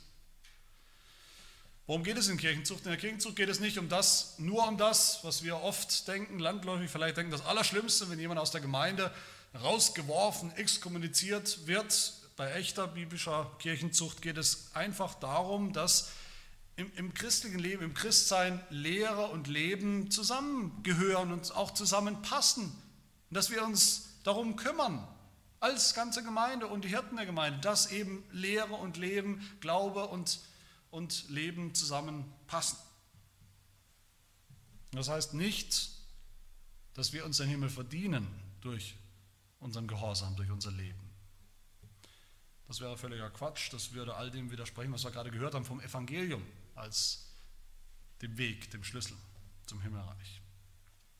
Worum 1.86 2.04
geht 2.04 2.18
es 2.18 2.30
in 2.30 2.38
Kirchenzucht? 2.38 2.84
In 2.86 2.90
der 2.90 2.98
Kirchenzucht 2.98 3.36
geht 3.36 3.50
es 3.50 3.60
nicht 3.60 3.78
um 3.78 3.90
das, 3.90 4.40
nur 4.40 4.68
um 4.68 4.80
das, 4.80 5.20
was 5.24 5.44
wir 5.44 5.62
oft 5.62 6.08
denken, 6.08 6.40
landläufig 6.40 6.90
vielleicht 6.90 7.18
denken, 7.18 7.32
das 7.32 7.46
Allerschlimmste, 7.46 8.10
wenn 8.10 8.18
jemand 8.18 8.40
aus 8.40 8.50
der 8.50 8.62
Gemeinde 8.62 9.14
rausgeworfen, 9.62 10.52
exkommuniziert 10.56 11.68
wird. 11.68 12.13
Bei 12.36 12.52
echter 12.54 12.88
biblischer 12.88 13.52
Kirchenzucht 13.60 14.22
geht 14.22 14.38
es 14.38 14.76
einfach 14.76 15.15
darum, 15.15 15.74
dass 15.74 16.12
im, 16.76 16.91
im 16.96 17.13
christlichen 17.13 17.60
Leben, 17.60 17.84
im 17.84 17.94
Christsein 17.94 18.62
Lehre 18.70 19.28
und 19.28 19.48
Leben 19.48 20.12
zusammengehören 20.12 21.32
und 21.32 21.56
auch 21.56 21.72
zusammenpassen. 21.72 22.65
Und 22.65 22.74
dass 23.30 23.50
wir 23.50 23.63
uns 23.63 24.10
darum 24.24 24.56
kümmern, 24.56 25.08
als 25.60 25.94
ganze 25.94 26.24
Gemeinde 26.24 26.68
und 26.68 26.84
die 26.84 26.89
Hirten 26.89 27.15
der 27.15 27.26
Gemeinde, 27.26 27.60
dass 27.60 27.91
eben 27.91 28.24
Lehre 28.32 28.74
und 28.74 28.98
Leben, 28.98 29.41
Glaube 29.62 30.08
und, 30.08 30.39
und 30.91 31.30
Leben 31.30 31.74
zusammenpassen. 31.74 32.78
Das 34.91 35.10
heißt 35.10 35.34
nicht, 35.34 35.89
dass 36.94 37.13
wir 37.13 37.26
uns 37.26 37.38
den 37.38 37.48
Himmel 37.50 37.70
verdienen 37.70 38.28
durch 38.62 38.96
unseren 39.65 39.88
Gehorsam, 39.88 40.36
durch 40.36 40.49
unser 40.49 40.71
Leben. 40.71 40.99
Das 42.67 42.80
wäre 42.80 42.97
völliger 42.97 43.30
Quatsch, 43.30 43.73
das 43.73 43.91
würde 43.93 44.15
all 44.15 44.32
dem 44.32 44.49
widersprechen, 44.51 44.93
was 44.93 45.04
wir 45.04 45.12
gerade 45.12 45.32
gehört 45.32 45.54
haben 45.54 45.65
vom 45.65 45.82
Evangelium 45.82 46.43
als 46.75 47.25
dem 48.21 48.38
Weg, 48.38 48.71
dem 48.71 48.84
Schlüssel 48.84 49.17
zum 49.65 49.82
Himmelreich. 49.82 50.41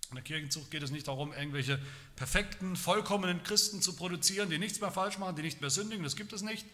In 0.10 0.16
der 0.16 0.24
Kirchenzucht 0.24 0.72
geht 0.72 0.84
es 0.84 0.92
nicht 0.92 1.08
darum, 1.08 1.34
irgendwelche 1.34 1.80
perfekten, 2.16 2.76
vollkommenen 2.76 3.44
Christen 3.44 3.82
zu 3.82 3.96
produzieren, 3.96 4.50
die 4.50 4.60
nichts 4.60 4.80
mehr 4.80 4.92
falsch 4.92 5.18
machen, 5.18 5.36
die 5.36 5.42
nicht 5.42 5.62
mehr 5.62 5.72
sündigen. 5.72 6.04
Das 6.04 6.16
gibt 6.16 6.32
es 6.32 6.42
nicht 6.42 6.66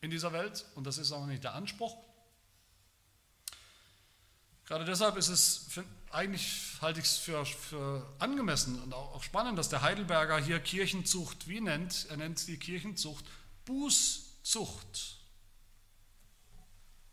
in 0.00 0.10
dieser 0.10 0.32
Welt 0.32 0.64
und 0.74 0.86
das 0.86 0.96
ist 0.98 1.12
auch 1.12 1.26
nicht 1.26 1.44
der 1.44 1.54
Anspruch. 1.54 1.96
Gerade 4.64 4.84
deshalb 4.84 5.16
ist 5.16 5.28
es, 5.28 5.78
eigentlich 6.10 6.76
halte 6.80 7.00
ich 7.00 7.06
es 7.06 7.18
für, 7.18 7.44
für 7.46 8.06
angemessen 8.18 8.80
und 8.82 8.92
auch 8.92 9.22
spannend, 9.22 9.58
dass 9.58 9.68
der 9.68 9.82
Heidelberger 9.82 10.38
hier 10.38 10.58
Kirchenzucht 10.58 11.48
wie 11.48 11.60
nennt. 11.60 12.06
Er 12.10 12.16
nennt 12.16 12.46
die 12.46 12.58
Kirchenzucht 12.58 13.24
Bußzucht. 13.64 15.16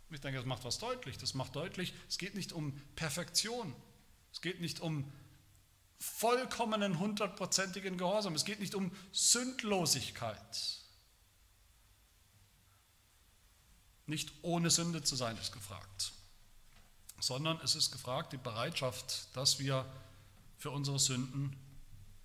Ich 0.10 0.22
denke, 0.22 0.38
das 0.38 0.46
macht 0.46 0.64
was 0.64 0.80
deutlich. 0.80 1.18
Das 1.18 1.34
macht 1.34 1.56
deutlich, 1.56 1.94
es 2.08 2.18
geht 2.18 2.34
nicht 2.36 2.54
um 2.54 2.80
Perfektion. 2.96 3.76
Es 4.32 4.42
geht 4.42 4.62
nicht 4.62 4.80
um 4.80 5.12
vollkommenen, 6.00 7.00
hundertprozentigen 7.00 7.98
Gehorsam. 7.98 8.36
Es 8.36 8.46
geht 8.46 8.60
nicht 8.60 8.76
um 8.76 8.92
Sündlosigkeit. 9.12 10.82
Nicht 14.06 14.32
ohne 14.42 14.70
Sünde 14.70 15.04
zu 15.04 15.16
sein 15.16 15.38
ist 15.38 15.52
gefragt, 15.52 16.14
sondern 17.20 17.60
es 17.64 17.76
ist 17.76 17.92
gefragt 17.92 18.34
die 18.34 18.38
Bereitschaft, 18.38 19.36
dass 19.36 19.60
wir 19.60 19.86
für 20.58 20.72
unsere 20.72 21.00
Sünden 21.00 21.56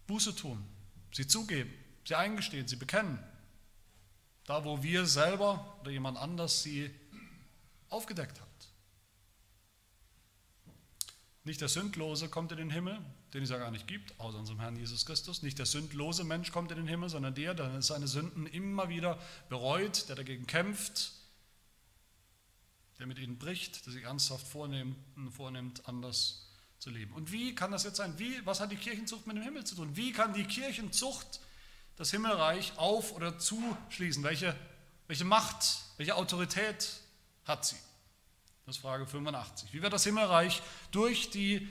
Buße 0.07 0.35
tun, 0.35 0.63
sie 1.13 1.27
zugeben, 1.27 1.73
sie 2.07 2.15
eingestehen, 2.15 2.69
sie 2.69 2.77
bekennen. 2.77 3.19
Da, 4.45 4.65
wo 4.65 4.83
wir 4.83 5.07
selber 5.07 5.79
oder 5.81 5.91
jemand 5.91 6.19
anders 6.19 6.63
sie 6.63 6.91
aufgedeckt 7.89 8.41
hat. 8.41 8.49
Nicht 11.45 11.61
der 11.61 11.69
Sündlose 11.69 12.29
kommt 12.29 12.53
in 12.53 12.59
den 12.59 12.71
Himmel, 12.71 12.99
den 13.35 13.43
es 13.43 13.51
ja 13.51 13.59
gar 13.59 13.71
nicht 13.71 13.89
gibt, 13.89 14.19
außer 14.21 14.39
unserem 14.39 14.61
Herrn 14.61 14.77
Jesus 14.77 15.07
Christus. 15.07 15.43
Nicht 15.43 15.59
der 15.59 15.67
sündlose 15.67 16.25
Mensch 16.25 16.53
kommt 16.53 16.71
in 16.71 16.77
den 16.77 16.87
Himmel, 16.87 17.09
sondern 17.09 17.35
der, 17.35 17.55
der 17.55 17.83
seine 17.83 18.07
Sünden 18.07 18.47
immer 18.47 18.89
wieder 18.89 19.19
bereut, 19.49 20.09
der 20.09 20.17
dagegen 20.17 20.47
kämpft, 20.47 21.13
der 23.03 23.09
mit 23.09 23.19
ihnen 23.19 23.37
bricht, 23.37 23.85
der 23.85 23.93
sich 23.93 24.05
ernsthaft 24.05 24.47
vornimmt, 24.47 24.97
vornimmt 25.33 25.89
anders 25.89 26.47
zu 26.79 26.89
leben. 26.89 27.13
Und 27.15 27.33
wie 27.33 27.53
kann 27.53 27.73
das 27.73 27.83
jetzt 27.83 27.97
sein? 27.97 28.17
Wie, 28.17 28.47
was 28.47 28.61
hat 28.61 28.71
die 28.71 28.77
Kirchenzucht 28.77 29.27
mit 29.27 29.37
dem 29.37 29.43
Himmel 29.43 29.65
zu 29.65 29.75
tun? 29.75 29.97
Wie 29.97 30.13
kann 30.13 30.33
die 30.35 30.45
Kirchenzucht 30.45 31.41
das 31.97 32.13
Himmelreich 32.13 32.79
auf- 32.79 33.13
oder 33.13 33.41
zuschließen? 33.41 34.23
Welche, 34.23 34.57
welche 35.09 35.25
Macht, 35.25 35.81
welche 35.97 36.15
Autorität 36.15 37.01
hat 37.45 37.67
sie? 37.67 37.75
Das 38.67 38.77
ist 38.77 38.83
Frage 38.83 39.05
85. 39.05 39.73
Wie 39.73 39.83
wird 39.83 39.93
das 39.93 40.05
Himmelreich 40.05 40.63
durch 40.93 41.29
die 41.31 41.69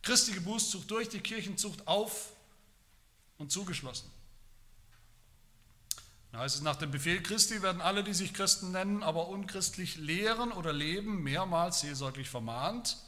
christliche 0.00 0.40
Bußzucht, 0.40 0.90
durch 0.90 1.10
die 1.10 1.20
Kirchenzucht 1.20 1.86
auf 1.86 2.32
und 3.36 3.52
zugeschlossen? 3.52 4.10
Da 6.32 6.38
heißt 6.38 6.56
es, 6.56 6.62
nach 6.62 6.76
dem 6.76 6.90
Befehl 6.90 7.22
Christi 7.22 7.62
werden 7.62 7.80
alle, 7.80 8.04
die 8.04 8.14
sich 8.14 8.32
Christen 8.32 8.70
nennen, 8.70 9.02
aber 9.02 9.28
unchristlich 9.28 9.96
lehren 9.96 10.52
oder 10.52 10.72
leben, 10.72 11.22
mehrmals 11.22 11.80
seelsorglich 11.80 12.30
vermahnt. 12.30 12.98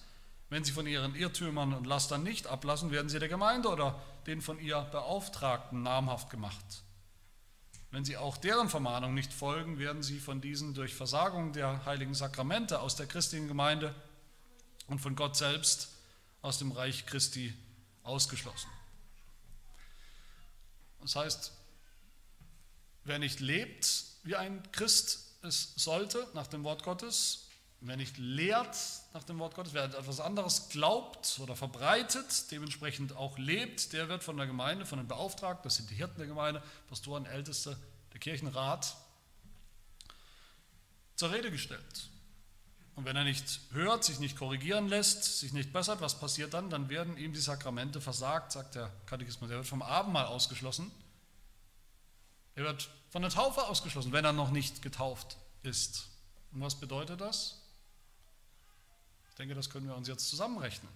Wenn 0.51 0.65
sie 0.65 0.73
von 0.73 0.87
ihren 0.87 1.15
Irrtümern 1.15 1.73
und 1.73 1.87
Lastern 1.87 2.23
nicht 2.25 2.47
ablassen, 2.47 2.91
werden 2.91 3.09
sie 3.09 3.19
der 3.19 3.29
Gemeinde 3.29 3.69
oder 3.69 4.03
den 4.27 4.43
von 4.43 4.59
ihr 4.59 4.81
Beauftragten 4.91 5.83
namhaft 5.83 6.31
gemacht. 6.31 6.83
Wenn 7.91 8.05
sie 8.05 8.17
auch 8.17 8.37
deren 8.37 8.69
Vermahnung 8.69 9.15
nicht 9.15 9.33
folgen, 9.33 9.79
werden 9.79 10.03
sie 10.03 10.19
von 10.19 10.41
diesen 10.41 10.75
durch 10.75 10.95
Versagung 10.95 11.53
der 11.53 11.85
heiligen 11.85 12.15
Sakramente 12.15 12.81
aus 12.81 12.97
der 12.97 13.07
christlichen 13.07 13.49
Gemeinde 13.49 13.95
und 14.89 14.99
von 14.99 15.15
Gott 15.15 15.37
selbst 15.37 15.91
aus 16.41 16.59
dem 16.59 16.73
Reich 16.73 17.07
Christi 17.07 17.55
ausgeschlossen. 18.03 18.69
Das 21.01 21.17
heißt, 21.17 21.53
wer 23.05 23.19
nicht 23.19 23.41
lebt, 23.41 24.05
wie 24.25 24.37
ein 24.37 24.63
Christ 24.73 25.33
es 25.43 25.73
sollte, 25.77 26.27
nach 26.35 26.47
dem 26.47 26.65
Wort 26.65 26.85
Gottes, 26.85 27.49
wer 27.81 27.97
nicht 27.97 28.17
lehrt 28.17 28.77
nach 29.13 29.25
dem 29.25 29.39
Wort 29.39 29.55
Gottes, 29.55 29.75
wer 29.75 29.85
etwas 29.85 30.21
anderes 30.21 30.69
glaubt 30.69 31.39
oder 31.41 31.57
verbreitet, 31.57 32.51
dementsprechend 32.51 33.15
auch 33.17 33.37
lebt, 33.39 33.93
der 33.93 34.09
wird 34.09 34.23
von 34.23 34.37
der 34.37 34.47
Gemeinde, 34.47 34.87
von 34.87 34.99
den 34.99 35.09
Beauftragten, 35.09 35.65
das 35.65 35.77
sind 35.77 35.91
die 35.91 35.97
Hirten 35.97 36.19
der 36.19 36.29
Gemeinde, 36.29 36.63
Pastoren, 36.89 37.27
Älteste, 37.27 37.77
der 38.13 38.21
Kirchenrat, 38.21 38.97
zur 41.17 41.33
Rede 41.33 41.51
gestellt. 41.51 42.09
Und 42.95 43.05
wenn 43.05 43.17
er 43.17 43.25
nicht 43.25 43.61
hört, 43.73 44.05
sich 44.05 44.19
nicht 44.19 44.37
korrigieren 44.37 44.87
lässt, 44.87 45.41
sich 45.41 45.53
nicht 45.53 45.73
bessert, 45.73 46.01
was 46.01 46.19
passiert 46.19 46.53
dann? 46.55 46.69
Dann 46.69 46.89
werden 46.89 47.17
ihm 47.17 47.33
die 47.33 47.41
Sakramente 47.41 48.01
versagt, 48.01 48.53
sagt 48.53 48.75
der 48.75 48.93
Katechismus. 49.07 49.51
Er 49.51 49.57
wird 49.57 49.67
vom 49.67 49.83
Abendmahl 49.83 50.27
ausgeschlossen. 50.27 50.91
Er 52.55 52.65
wird 52.65 52.91
von 53.11 53.23
der 53.23 53.31
Taufe 53.31 53.67
ausgeschlossen, 53.67 54.13
wenn 54.13 54.25
er 54.25 54.33
noch 54.33 54.51
nicht 54.51 54.83
getauft 54.83 55.37
ist. 55.63 56.09
Und 56.53 56.61
was 56.61 56.79
bedeutet 56.79 57.21
das? 57.21 57.63
Ich 59.31 59.35
denke, 59.37 59.55
das 59.55 59.71
können 59.71 59.87
wir 59.87 59.97
uns 59.97 60.09
jetzt 60.09 60.29
zusammenrechnen. 60.29 60.93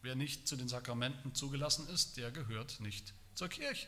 Wer 0.00 0.14
nicht 0.14 0.48
zu 0.48 0.56
den 0.56 0.68
Sakramenten 0.68 1.34
zugelassen 1.34 1.88
ist, 1.88 2.16
der 2.16 2.30
gehört 2.30 2.80
nicht 2.80 3.12
zur 3.34 3.48
Kirche. 3.48 3.86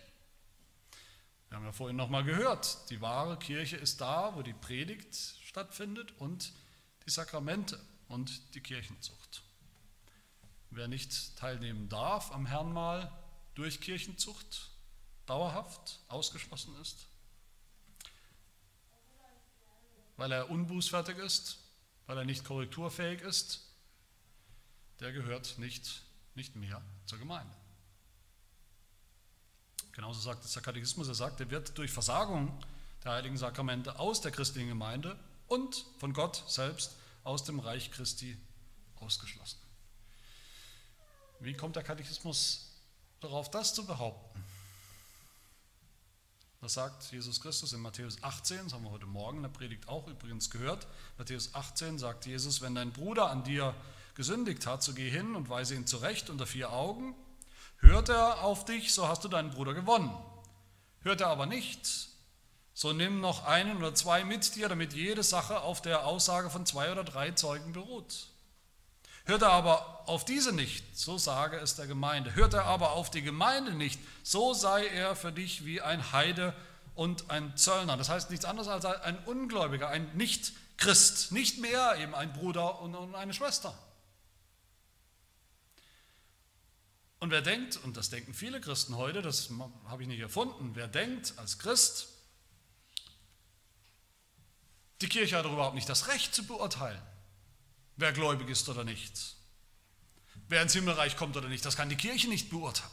Wir 1.48 1.56
haben 1.56 1.64
ja 1.64 1.72
vorhin 1.72 1.96
nochmal 1.96 2.24
gehört, 2.24 2.90
die 2.90 3.00
wahre 3.00 3.38
Kirche 3.38 3.76
ist 3.76 4.00
da, 4.00 4.34
wo 4.34 4.42
die 4.42 4.52
Predigt 4.52 5.14
stattfindet 5.44 6.12
und 6.18 6.52
die 7.06 7.10
Sakramente 7.10 7.78
und 8.08 8.54
die 8.54 8.60
Kirchenzucht. 8.60 9.42
Wer 10.70 10.88
nicht 10.88 11.36
teilnehmen 11.36 11.88
darf 11.88 12.32
am 12.32 12.46
Herrnmal 12.46 13.10
durch 13.54 13.80
Kirchenzucht, 13.80 14.70
dauerhaft 15.26 16.00
ausgeschlossen 16.08 16.74
ist, 16.80 17.06
weil 20.16 20.32
er 20.32 20.50
unbußfertig 20.50 21.18
ist, 21.18 21.58
weil 22.06 22.18
er 22.18 22.24
nicht 22.24 22.44
korrekturfähig 22.44 23.20
ist, 23.20 23.62
der 25.00 25.12
gehört 25.12 25.58
nicht, 25.58 26.02
nicht 26.34 26.56
mehr 26.56 26.80
zur 27.04 27.18
Gemeinde. 27.18 27.54
Genauso 29.92 30.20
sagt 30.20 30.44
es 30.44 30.52
der 30.52 30.62
Katechismus, 30.62 31.08
er 31.08 31.14
sagt, 31.14 31.40
er 31.40 31.50
wird 31.50 31.76
durch 31.78 31.90
Versagung 31.90 32.58
der 33.02 33.12
heiligen 33.12 33.36
Sakramente 33.36 33.98
aus 33.98 34.20
der 34.20 34.30
christlichen 34.30 34.68
Gemeinde 34.68 35.18
und 35.48 35.86
von 35.98 36.12
Gott 36.12 36.44
selbst 36.46 36.96
aus 37.24 37.44
dem 37.44 37.60
Reich 37.60 37.90
Christi 37.90 38.36
ausgeschlossen. 38.96 39.58
Wie 41.40 41.54
kommt 41.54 41.76
der 41.76 41.82
Katechismus 41.82 42.72
darauf, 43.20 43.50
das 43.50 43.74
zu 43.74 43.86
behaupten? 43.86 44.44
Das 46.60 46.74
sagt 46.74 47.12
Jesus 47.12 47.40
Christus 47.40 47.74
in 47.74 47.80
Matthäus 47.80 48.22
18, 48.22 48.64
das 48.64 48.72
haben 48.72 48.84
wir 48.84 48.90
heute 48.90 49.06
Morgen 49.06 49.38
in 49.38 49.42
der 49.42 49.50
Predigt 49.50 49.88
auch 49.88 50.08
übrigens 50.08 50.50
gehört. 50.50 50.86
Matthäus 51.18 51.54
18 51.54 51.98
sagt 51.98 52.24
Jesus, 52.24 52.62
wenn 52.62 52.74
dein 52.74 52.92
Bruder 52.92 53.30
an 53.30 53.44
dir 53.44 53.74
gesündigt 54.14 54.66
hat, 54.66 54.82
so 54.82 54.94
geh 54.94 55.10
hin 55.10 55.36
und 55.36 55.50
weise 55.50 55.74
ihn 55.74 55.86
zurecht 55.86 56.30
unter 56.30 56.46
vier 56.46 56.72
Augen. 56.72 57.14
Hört 57.78 58.08
er 58.08 58.42
auf 58.42 58.64
dich, 58.64 58.94
so 58.94 59.06
hast 59.06 59.22
du 59.22 59.28
deinen 59.28 59.50
Bruder 59.50 59.74
gewonnen. 59.74 60.10
Hört 61.00 61.20
er 61.20 61.28
aber 61.28 61.44
nicht, 61.44 62.08
so 62.72 62.92
nimm 62.92 63.20
noch 63.20 63.44
einen 63.44 63.76
oder 63.76 63.94
zwei 63.94 64.24
mit 64.24 64.56
dir, 64.56 64.68
damit 64.68 64.94
jede 64.94 65.22
Sache 65.22 65.60
auf 65.60 65.82
der 65.82 66.06
Aussage 66.06 66.48
von 66.48 66.64
zwei 66.64 66.90
oder 66.90 67.04
drei 67.04 67.32
Zeugen 67.32 67.72
beruht. 67.72 68.28
Hört 69.26 69.42
er 69.42 69.50
aber 69.50 70.08
auf 70.08 70.24
diese 70.24 70.52
nicht, 70.52 70.96
so 70.96 71.18
sage 71.18 71.56
es 71.58 71.74
der 71.74 71.88
Gemeinde. 71.88 72.36
Hört 72.36 72.54
er 72.54 72.64
aber 72.64 72.92
auf 72.92 73.10
die 73.10 73.22
Gemeinde 73.22 73.74
nicht, 73.74 74.00
so 74.22 74.54
sei 74.54 74.86
er 74.86 75.16
für 75.16 75.32
dich 75.32 75.64
wie 75.64 75.80
ein 75.80 76.12
Heide 76.12 76.54
und 76.94 77.28
ein 77.30 77.56
Zöllner. 77.56 77.96
Das 77.96 78.08
heißt 78.08 78.30
nichts 78.30 78.44
anderes 78.44 78.68
als 78.68 78.84
ein 78.84 79.18
Ungläubiger, 79.24 79.88
ein 79.88 80.16
Nicht-Christ, 80.16 81.32
nicht 81.32 81.58
mehr 81.58 81.96
eben 81.98 82.14
ein 82.14 82.32
Bruder 82.32 82.80
und 82.80 83.14
eine 83.16 83.34
Schwester. 83.34 83.76
Und 87.18 87.32
wer 87.32 87.42
denkt, 87.42 87.78
und 87.78 87.96
das 87.96 88.10
denken 88.10 88.32
viele 88.32 88.60
Christen 88.60 88.96
heute, 88.96 89.22
das 89.22 89.50
habe 89.88 90.02
ich 90.02 90.08
nicht 90.08 90.20
erfunden, 90.20 90.72
wer 90.74 90.86
denkt 90.86 91.34
als 91.36 91.58
Christ, 91.58 92.08
die 95.00 95.08
Kirche 95.08 95.36
hat 95.36 95.46
überhaupt 95.46 95.74
nicht 95.74 95.88
das 95.88 96.06
Recht 96.06 96.32
zu 96.32 96.46
beurteilen, 96.46 97.02
wer 97.96 98.12
gläubig 98.12 98.48
ist 98.48 98.68
oder 98.68 98.84
nicht. 98.84 99.36
Wer 100.48 100.62
ins 100.62 100.74
Himmelreich 100.74 101.16
kommt 101.16 101.36
oder 101.36 101.48
nicht, 101.48 101.64
das 101.64 101.76
kann 101.76 101.88
die 101.88 101.96
Kirche 101.96 102.28
nicht 102.28 102.50
beurteilen. 102.50 102.90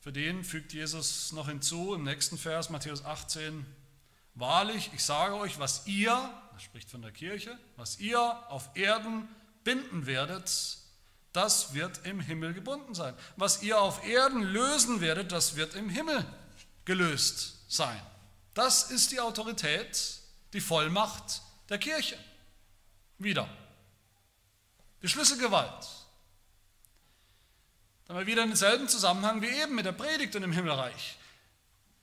Für 0.00 0.12
den 0.12 0.44
fügt 0.44 0.72
Jesus 0.72 1.32
noch 1.32 1.48
hinzu 1.48 1.94
im 1.94 2.04
nächsten 2.04 2.38
Vers, 2.38 2.70
Matthäus 2.70 3.04
18, 3.04 3.66
Wahrlich, 4.34 4.90
ich 4.94 5.04
sage 5.04 5.34
euch, 5.34 5.58
was 5.58 5.86
ihr, 5.86 6.32
das 6.54 6.62
spricht 6.62 6.88
von 6.88 7.02
der 7.02 7.10
Kirche, 7.10 7.58
was 7.76 7.98
ihr 7.98 8.20
auf 8.50 8.70
Erden 8.74 9.28
binden 9.64 10.06
werdet, 10.06 10.78
das 11.32 11.74
wird 11.74 12.06
im 12.06 12.20
Himmel 12.20 12.54
gebunden 12.54 12.94
sein. 12.94 13.14
Was 13.36 13.62
ihr 13.62 13.80
auf 13.80 14.04
Erden 14.04 14.42
lösen 14.42 15.00
werdet, 15.00 15.32
das 15.32 15.56
wird 15.56 15.74
im 15.74 15.88
Himmel 15.88 16.24
gelöst 16.84 17.56
sein. 17.68 18.00
Das 18.54 18.90
ist 18.90 19.12
die 19.12 19.20
Autorität, 19.20 20.20
die 20.52 20.60
Vollmacht 20.60 21.42
der 21.70 21.78
Kirche. 21.78 22.18
Wieder. 23.18 23.48
Die 25.02 25.08
Schlüsselgewalt. 25.08 25.88
Dann 28.06 28.16
haben 28.16 28.26
wir 28.26 28.32
wieder 28.32 28.46
denselben 28.46 28.88
Zusammenhang 28.88 29.40
wie 29.40 29.48
eben 29.48 29.74
mit 29.74 29.86
der 29.86 29.92
Predigt 29.92 30.34
und 30.36 30.42
im 30.42 30.52
Himmelreich. 30.52 31.16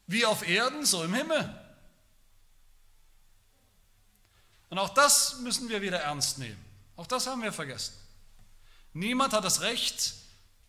Wie 0.08 0.26
auf 0.26 0.48
Erden, 0.48 0.86
so 0.86 1.04
im 1.04 1.14
Himmel. 1.14 1.54
Und 4.70 4.80
auch 4.80 4.90
das 4.90 5.40
müssen 5.40 5.70
wir 5.70 5.82
wieder 5.82 6.00
ernst 6.00 6.40
nehmen. 6.40 6.64
Auch 6.96 7.08
das 7.08 7.28
haben 7.28 7.44
wir 7.44 7.54
vergessen. 7.54 7.94
Niemand 8.94 9.34
hat 9.34 9.44
das 9.44 9.62
Recht, 9.62 10.14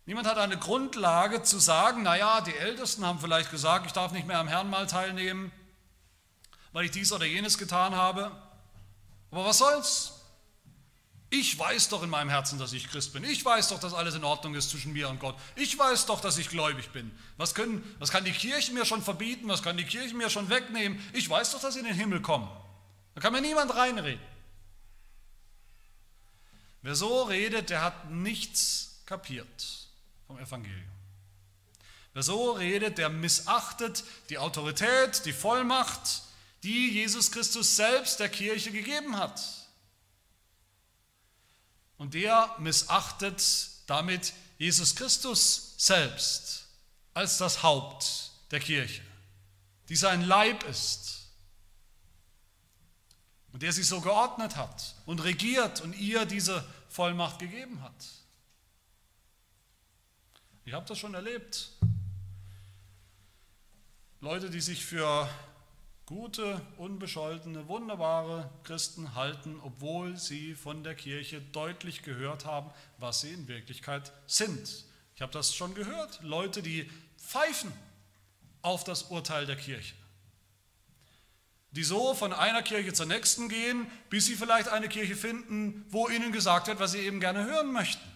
niemand 0.07 0.27
hat 0.27 0.39
eine 0.39 0.59
Grundlage 0.59 1.43
zu 1.43 1.59
sagen, 1.59 2.03
naja, 2.03 2.41
die 2.41 2.55
Ältesten 2.55 3.07
haben 3.07 3.21
vielleicht 3.21 3.51
gesagt, 3.51 3.87
ich 3.87 3.93
darf 3.93 4.13
nicht 4.13 4.27
mehr 4.27 4.39
am 4.39 4.49
Herrnmal 4.49 4.87
teilnehmen 4.87 5.53
weil 6.73 6.85
ich 6.85 6.91
dies 6.91 7.13
oder 7.13 7.25
jenes 7.25 7.59
getan 7.59 7.95
habe. 7.95 8.31
Aber 9.31 9.45
was 9.45 9.59
soll's? 9.59 10.13
Ich 11.31 11.59
weiß 11.59 11.91
doch 11.91 12.03
in 12.03 12.09
meinem 12.09 12.31
Herzen, 12.31 12.59
dass 12.59 12.73
ich 12.73 12.89
Christ 12.89 13.13
bin. 13.13 13.23
Ich 13.25 13.45
weiß 13.45 13.69
doch, 13.69 13.79
dass 13.79 13.93
alles 13.93 14.15
in 14.15 14.25
Ordnung 14.25 14.55
ist 14.55 14.71
zwischen 14.71 14.95
mir 14.95 15.11
und 15.11 15.21
Gott. 15.21 15.37
Ich 15.57 15.79
weiß 15.79 16.07
doch, 16.07 16.23
dass 16.23 16.39
ich 16.39 16.49
gläubig 16.49 16.89
bin. 16.91 17.11
Was, 17.37 17.55
können, 17.55 17.85
was 17.99 18.11
kann 18.11 18.25
die 18.25 18.33
Kirche 18.33 18.73
mir 18.73 18.87
schon 18.87 19.03
verbieten? 19.03 19.47
Was 19.49 19.63
kann 19.63 19.77
die 19.77 19.85
Kirche 19.85 20.15
mir 20.15 20.31
schon 20.31 20.49
wegnehmen? 20.49 20.99
Ich 21.13 21.29
weiß 21.29 21.53
doch, 21.53 21.61
dass 21.61 21.77
ich 21.77 21.83
in 21.83 21.89
den 21.89 21.97
Himmel 21.97 22.23
komme. 22.23 22.49
Da 23.15 23.21
kann 23.21 23.35
mir 23.35 23.43
niemand 23.43 23.75
reinreden. 23.75 24.25
Wer 26.81 26.95
so 26.95 27.25
redet, 27.25 27.69
der 27.69 27.83
hat 27.83 28.11
nichts 28.11 29.03
kapiert 29.05 29.89
vom 30.27 30.39
Evangelium. 30.39 30.89
Wer 32.15 32.23
so 32.23 32.53
redet, 32.53 32.97
der 32.97 33.11
missachtet 33.11 34.03
die 34.31 34.39
Autorität, 34.39 35.27
die 35.27 35.33
Vollmacht, 35.33 36.23
die 36.63 36.91
Jesus 36.91 37.31
Christus 37.31 37.77
selbst 37.77 38.21
der 38.21 38.29
Kirche 38.29 38.71
gegeben 38.71 39.17
hat. 39.17 39.41
Und 41.97 42.15
der 42.15 42.55
missachtet 42.59 43.43
damit 43.87 44.33
Jesus 44.59 44.95
Christus 44.95 45.75
selbst 45.77 46.67
als 47.15 47.39
das 47.39 47.63
Haupt 47.63 48.33
der 48.51 48.61
Kirche, 48.61 49.03
die 49.89 49.97
sein 49.97 50.23
Leib 50.23 50.65
ist 50.65 51.27
und 53.53 53.63
der 53.63 53.73
sie 53.73 53.83
so 53.83 54.01
geordnet 54.01 54.57
hat 54.57 54.95
und 55.07 55.23
regiert 55.25 55.81
und 55.81 55.95
ihr 55.95 56.27
diese 56.27 56.65
Vollmacht 56.89 57.39
gegeben 57.39 57.83
hat. 57.83 58.07
Ich 60.65 60.73
habe 60.75 60.87
das 60.87 60.99
schon 60.99 61.15
erlebt. 61.15 61.71
Leute, 64.21 64.51
die 64.51 64.61
sich 64.61 64.85
für 64.85 65.29
gute, 66.09 66.63
unbescholtene, 66.79 67.69
wunderbare 67.69 68.49
Christen 68.65 69.15
halten, 69.15 69.61
obwohl 69.63 70.17
sie 70.17 70.55
von 70.55 70.83
der 70.83 70.95
Kirche 70.95 71.43
deutlich 71.53 72.03
gehört 72.03 72.47
haben, 72.47 72.71
was 72.97 73.21
sie 73.21 73.31
in 73.31 73.47
Wirklichkeit 73.47 74.11
sind. 74.27 74.87
Ich 75.15 75.21
habe 75.21 75.33
das 75.33 75.55
schon 75.55 75.75
gehört. 75.75 76.23
Leute, 76.23 76.63
die 76.63 76.91
pfeifen 77.19 77.71
auf 78.63 78.85
das 78.85 79.03
Urteil 79.03 79.45
der 79.45 79.57
Kirche. 79.57 79.95
Die 81.73 81.85
so 81.85 82.15
von 82.15 82.33
einer 82.33 82.63
Kirche 82.63 82.95
zur 82.95 83.05
nächsten 83.05 83.51
gehen, 83.51 83.87
bis 84.09 84.25
sie 84.25 84.37
vielleicht 84.37 84.69
eine 84.69 84.89
Kirche 84.89 85.15
finden, 85.15 85.85
wo 85.91 86.09
ihnen 86.09 86.33
gesagt 86.33 86.69
wird, 86.69 86.81
was 86.81 86.93
sie 86.93 87.01
eben 87.01 87.21
gerne 87.21 87.45
hören 87.45 87.71
möchten. 87.71 88.09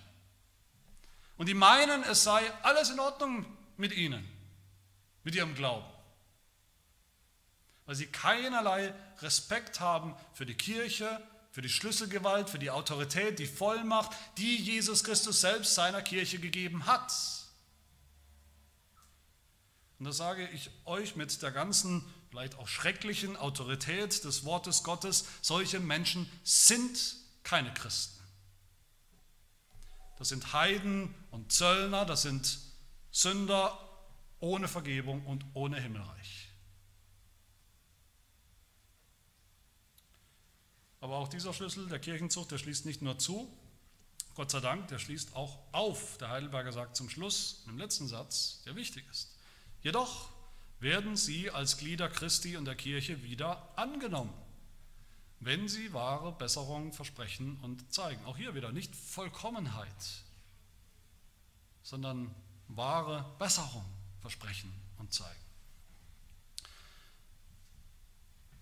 Und 1.37 1.47
die 1.47 1.55
meinen, 1.55 2.03
es 2.05 2.25
sei 2.25 2.41
alles 2.63 2.89
in 2.89 3.01
Ordnung 3.01 3.45
mit 3.77 3.93
ihnen, 3.93 4.27
mit 5.25 5.35
ihrem 5.35 5.55
Glauben. 5.55 5.92
Weil 7.93 7.97
sie 7.97 8.07
keinerlei 8.07 8.95
Respekt 9.21 9.81
haben 9.81 10.17
für 10.33 10.47
die 10.47 10.55
Kirche, 10.55 11.23
für 11.51 11.61
die 11.61 11.69
Schlüsselgewalt, 11.69 12.49
für 12.49 12.59
die 12.59 12.71
Autorität, 12.71 13.39
die 13.39 13.47
Vollmacht, 13.47 14.17
die 14.39 14.57
Jesus 14.57 15.05
Christus 15.05 15.43
selbst 15.43 15.75
seiner 15.75 16.01
Kirche 16.01 16.39
gegeben 16.39 16.87
hat. 16.87 17.13
Und 19.99 20.07
das 20.07 20.17
sage 20.17 20.49
ich 20.55 20.71
euch 20.87 21.17
mit 21.17 21.43
der 21.43 21.51
ganzen, 21.51 22.03
vielleicht 22.31 22.55
auch 22.55 22.67
schrecklichen 22.67 23.37
Autorität 23.37 24.25
des 24.25 24.47
Wortes 24.47 24.85
Gottes, 24.85 25.27
solche 25.43 25.79
Menschen 25.79 26.27
sind 26.45 26.99
keine 27.43 27.75
Christen. 27.75 28.23
Das 30.17 30.31
sind 30.31 30.55
Heiden 30.55 31.15
und 31.31 31.53
Zöllner, 31.53 32.07
das 32.07 32.23
sind 32.23 32.59
Sünder 33.11 33.79
ohne 34.41 34.67
Vergebung 34.67 35.27
und 35.27 35.45
ohne 35.53 35.79
Himmelreich. 35.79 36.52
Aber 41.03 41.17
auch 41.17 41.27
dieser 41.27 41.53
Schlüssel 41.53 41.89
der 41.89 41.99
Kirchenzucht, 41.99 42.53
der 42.53 42.59
schließt 42.59 42.87
nicht 42.87 43.03
nur 43.03 43.19
zu, 43.19 43.53
Gott 44.37 44.53
sei 44.53 44.61
Dank, 44.61 44.87
der 44.87 45.01
schließt 45.01 45.35
auch 45.35 45.59
auf. 45.73 46.17
Der 46.19 46.31
Heidelberger 46.31 46.73
sagt 46.73 46.95
zum 46.95 47.11
Schluss, 47.11 47.65
im 47.67 47.77
letzten 47.77 48.07
Satz, 48.07 48.63
der 48.65 48.77
wichtig 48.77 49.05
ist. 49.11 49.37
Jedoch 49.83 50.31
werden 50.79 51.17
sie 51.17 51.51
als 51.51 51.77
Glieder 51.77 52.09
Christi 52.09 52.57
und 52.57 52.67
der 52.67 52.77
Kirche 52.77 53.25
wieder 53.25 53.69
angenommen, 53.77 54.33
wenn 55.41 55.69
sie 55.69 55.93
wahre 55.93 56.31
Besserung 56.31 56.93
versprechen 56.93 57.59
und 57.63 57.93
zeigen. 57.93 58.25
Auch 58.25 58.37
hier 58.37 58.55
wieder 58.55 58.71
nicht 58.71 58.95
Vollkommenheit, 58.95 60.23
sondern 61.83 62.33
wahre 62.69 63.27
Besserung 63.41 63.85
versprechen 64.21 64.73
und 64.99 65.13
zeigen. 65.13 65.52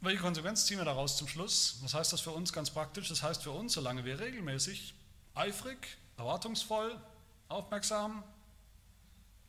Welche 0.02 0.22
Konsequenz 0.22 0.64
ziehen 0.64 0.78
wir 0.78 0.86
daraus 0.86 1.18
zum 1.18 1.28
Schluss? 1.28 1.76
Was 1.82 1.92
heißt 1.92 2.10
das 2.14 2.22
für 2.22 2.30
uns 2.30 2.54
ganz 2.54 2.70
praktisch? 2.70 3.10
Das 3.10 3.22
heißt 3.22 3.42
für 3.42 3.50
uns, 3.50 3.74
solange 3.74 4.06
wir 4.06 4.18
regelmäßig, 4.18 4.94
eifrig, 5.34 5.98
erwartungsvoll, 6.16 6.98
aufmerksam 7.48 8.22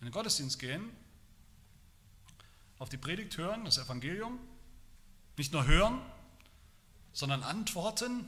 in 0.02 0.08
den 0.08 0.12
Gottesdienst 0.12 0.60
gehen, 0.60 0.92
auf 2.80 2.90
die 2.90 2.98
Predigt 2.98 3.38
hören, 3.38 3.64
das 3.64 3.78
Evangelium, 3.78 4.40
nicht 5.38 5.54
nur 5.54 5.66
hören, 5.66 6.02
sondern 7.14 7.44
antworten 7.44 8.28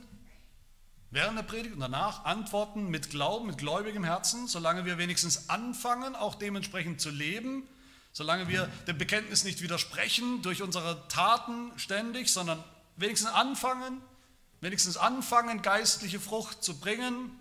während 1.10 1.36
der 1.36 1.42
Predigt 1.42 1.74
und 1.74 1.80
danach 1.80 2.24
antworten 2.24 2.88
mit 2.88 3.10
Glauben, 3.10 3.48
mit 3.48 3.58
gläubigem 3.58 4.02
Herzen, 4.02 4.48
solange 4.48 4.86
wir 4.86 4.96
wenigstens 4.96 5.50
anfangen, 5.50 6.16
auch 6.16 6.36
dementsprechend 6.36 7.02
zu 7.02 7.10
leben, 7.10 7.68
solange 8.14 8.48
wir 8.48 8.68
dem 8.86 8.96
Bekenntnis 8.96 9.42
nicht 9.42 9.60
widersprechen 9.60 10.40
durch 10.40 10.62
unsere 10.62 11.06
Taten 11.08 11.72
ständig, 11.76 12.32
sondern 12.32 12.62
wenigstens 12.96 13.30
anfangen, 13.30 14.00
wenigstens 14.60 14.96
anfangen, 14.96 15.62
geistliche 15.62 16.20
Frucht 16.20 16.62
zu 16.62 16.78
bringen, 16.78 17.36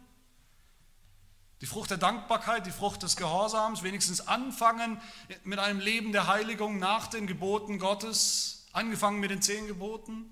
die 1.61 1.67
Frucht 1.67 1.91
der 1.91 1.97
Dankbarkeit, 1.99 2.65
die 2.65 2.71
Frucht 2.71 3.03
des 3.03 3.15
Gehorsams, 3.15 3.83
wenigstens 3.83 4.27
anfangen 4.27 4.99
mit 5.43 5.59
einem 5.59 5.79
Leben 5.79 6.11
der 6.11 6.27
Heiligung 6.27 6.79
nach 6.79 7.05
den 7.05 7.27
Geboten 7.27 7.77
Gottes, 7.77 8.65
angefangen 8.73 9.19
mit 9.19 9.29
den 9.29 9.43
zehn 9.43 9.67
Geboten. 9.67 10.25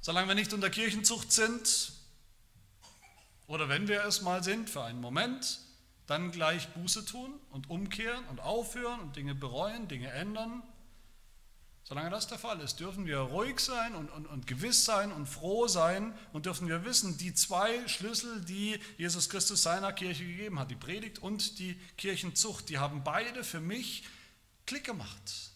Solange 0.00 0.28
wir 0.28 0.34
nicht 0.34 0.54
unter 0.54 0.70
Kirchenzucht 0.70 1.30
sind, 1.30 1.92
oder 3.46 3.68
wenn 3.68 3.86
wir 3.86 4.02
es 4.04 4.22
mal 4.22 4.42
sind, 4.42 4.70
für 4.70 4.82
einen 4.82 5.00
Moment, 5.02 5.60
dann 6.06 6.32
gleich 6.32 6.68
Buße 6.74 7.04
tun 7.04 7.32
und 7.50 7.70
umkehren 7.70 8.24
und 8.26 8.40
aufhören 8.40 9.00
und 9.00 9.16
Dinge 9.16 9.34
bereuen, 9.34 9.88
Dinge 9.88 10.10
ändern 10.10 10.62
Solange 11.84 12.10
das 12.10 12.28
der 12.28 12.38
Fall 12.38 12.60
ist, 12.60 12.78
dürfen 12.78 13.06
wir 13.06 13.18
ruhig 13.18 13.58
sein 13.58 13.94
und, 13.94 14.08
und, 14.10 14.26
und 14.26 14.46
gewiss 14.46 14.84
sein 14.84 15.10
und 15.10 15.26
froh 15.26 15.66
sein 15.66 16.16
und 16.32 16.46
dürfen 16.46 16.68
wir 16.68 16.84
wissen, 16.84 17.18
die 17.18 17.34
zwei 17.34 17.86
Schlüssel, 17.88 18.40
die 18.44 18.78
Jesus 18.98 19.28
Christus 19.28 19.62
seiner 19.62 19.92
Kirche 19.92 20.24
gegeben 20.24 20.58
hat, 20.60 20.70
die 20.70 20.76
Predigt 20.76 21.18
und 21.18 21.58
die 21.58 21.74
Kirchenzucht, 21.96 22.68
die 22.68 22.78
haben 22.78 23.02
beide 23.02 23.42
für 23.42 23.60
mich 23.60 24.04
Klick 24.64 24.84
gemacht. 24.84 25.50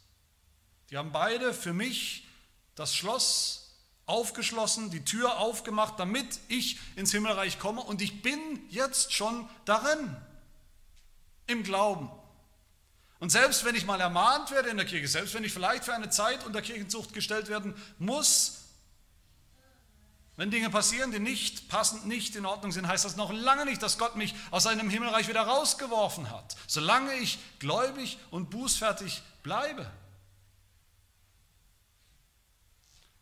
Die 0.90 0.96
haben 0.96 1.12
beide 1.12 1.54
für 1.54 1.72
mich 1.72 2.26
das 2.74 2.94
Schloss 2.94 3.74
aufgeschlossen, 4.04 4.90
die 4.90 5.04
Tür 5.04 5.38
aufgemacht, 5.38 5.98
damit 5.98 6.40
ich 6.48 6.78
ins 6.96 7.12
Himmelreich 7.12 7.60
komme 7.60 7.80
und 7.80 8.02
ich 8.02 8.22
bin 8.22 8.38
jetzt 8.68 9.12
schon 9.12 9.48
darin, 9.64 10.16
im 11.46 11.62
Glauben. 11.62 12.10
Und 13.18 13.30
selbst 13.30 13.64
wenn 13.64 13.74
ich 13.74 13.86
mal 13.86 14.00
ermahnt 14.00 14.50
werde 14.50 14.68
in 14.68 14.76
der 14.76 14.86
Kirche, 14.86 15.08
selbst 15.08 15.34
wenn 15.34 15.44
ich 15.44 15.52
vielleicht 15.52 15.84
für 15.84 15.94
eine 15.94 16.10
Zeit 16.10 16.44
unter 16.44 16.60
Kirchenzucht 16.60 17.14
gestellt 17.14 17.48
werden 17.48 17.74
muss, 17.98 18.62
wenn 20.36 20.50
Dinge 20.50 20.68
passieren, 20.68 21.12
die 21.12 21.18
nicht 21.18 21.68
passend, 21.68 22.06
nicht 22.06 22.36
in 22.36 22.44
Ordnung 22.44 22.70
sind, 22.70 22.86
heißt 22.86 23.06
das 23.06 23.16
noch 23.16 23.32
lange 23.32 23.64
nicht, 23.64 23.82
dass 23.82 23.96
Gott 23.96 24.16
mich 24.16 24.34
aus 24.50 24.64
seinem 24.64 24.90
Himmelreich 24.90 25.28
wieder 25.28 25.40
rausgeworfen 25.40 26.30
hat, 26.30 26.56
solange 26.66 27.14
ich 27.14 27.38
gläubig 27.58 28.18
und 28.30 28.50
bußfertig 28.50 29.22
bleibe. 29.42 29.90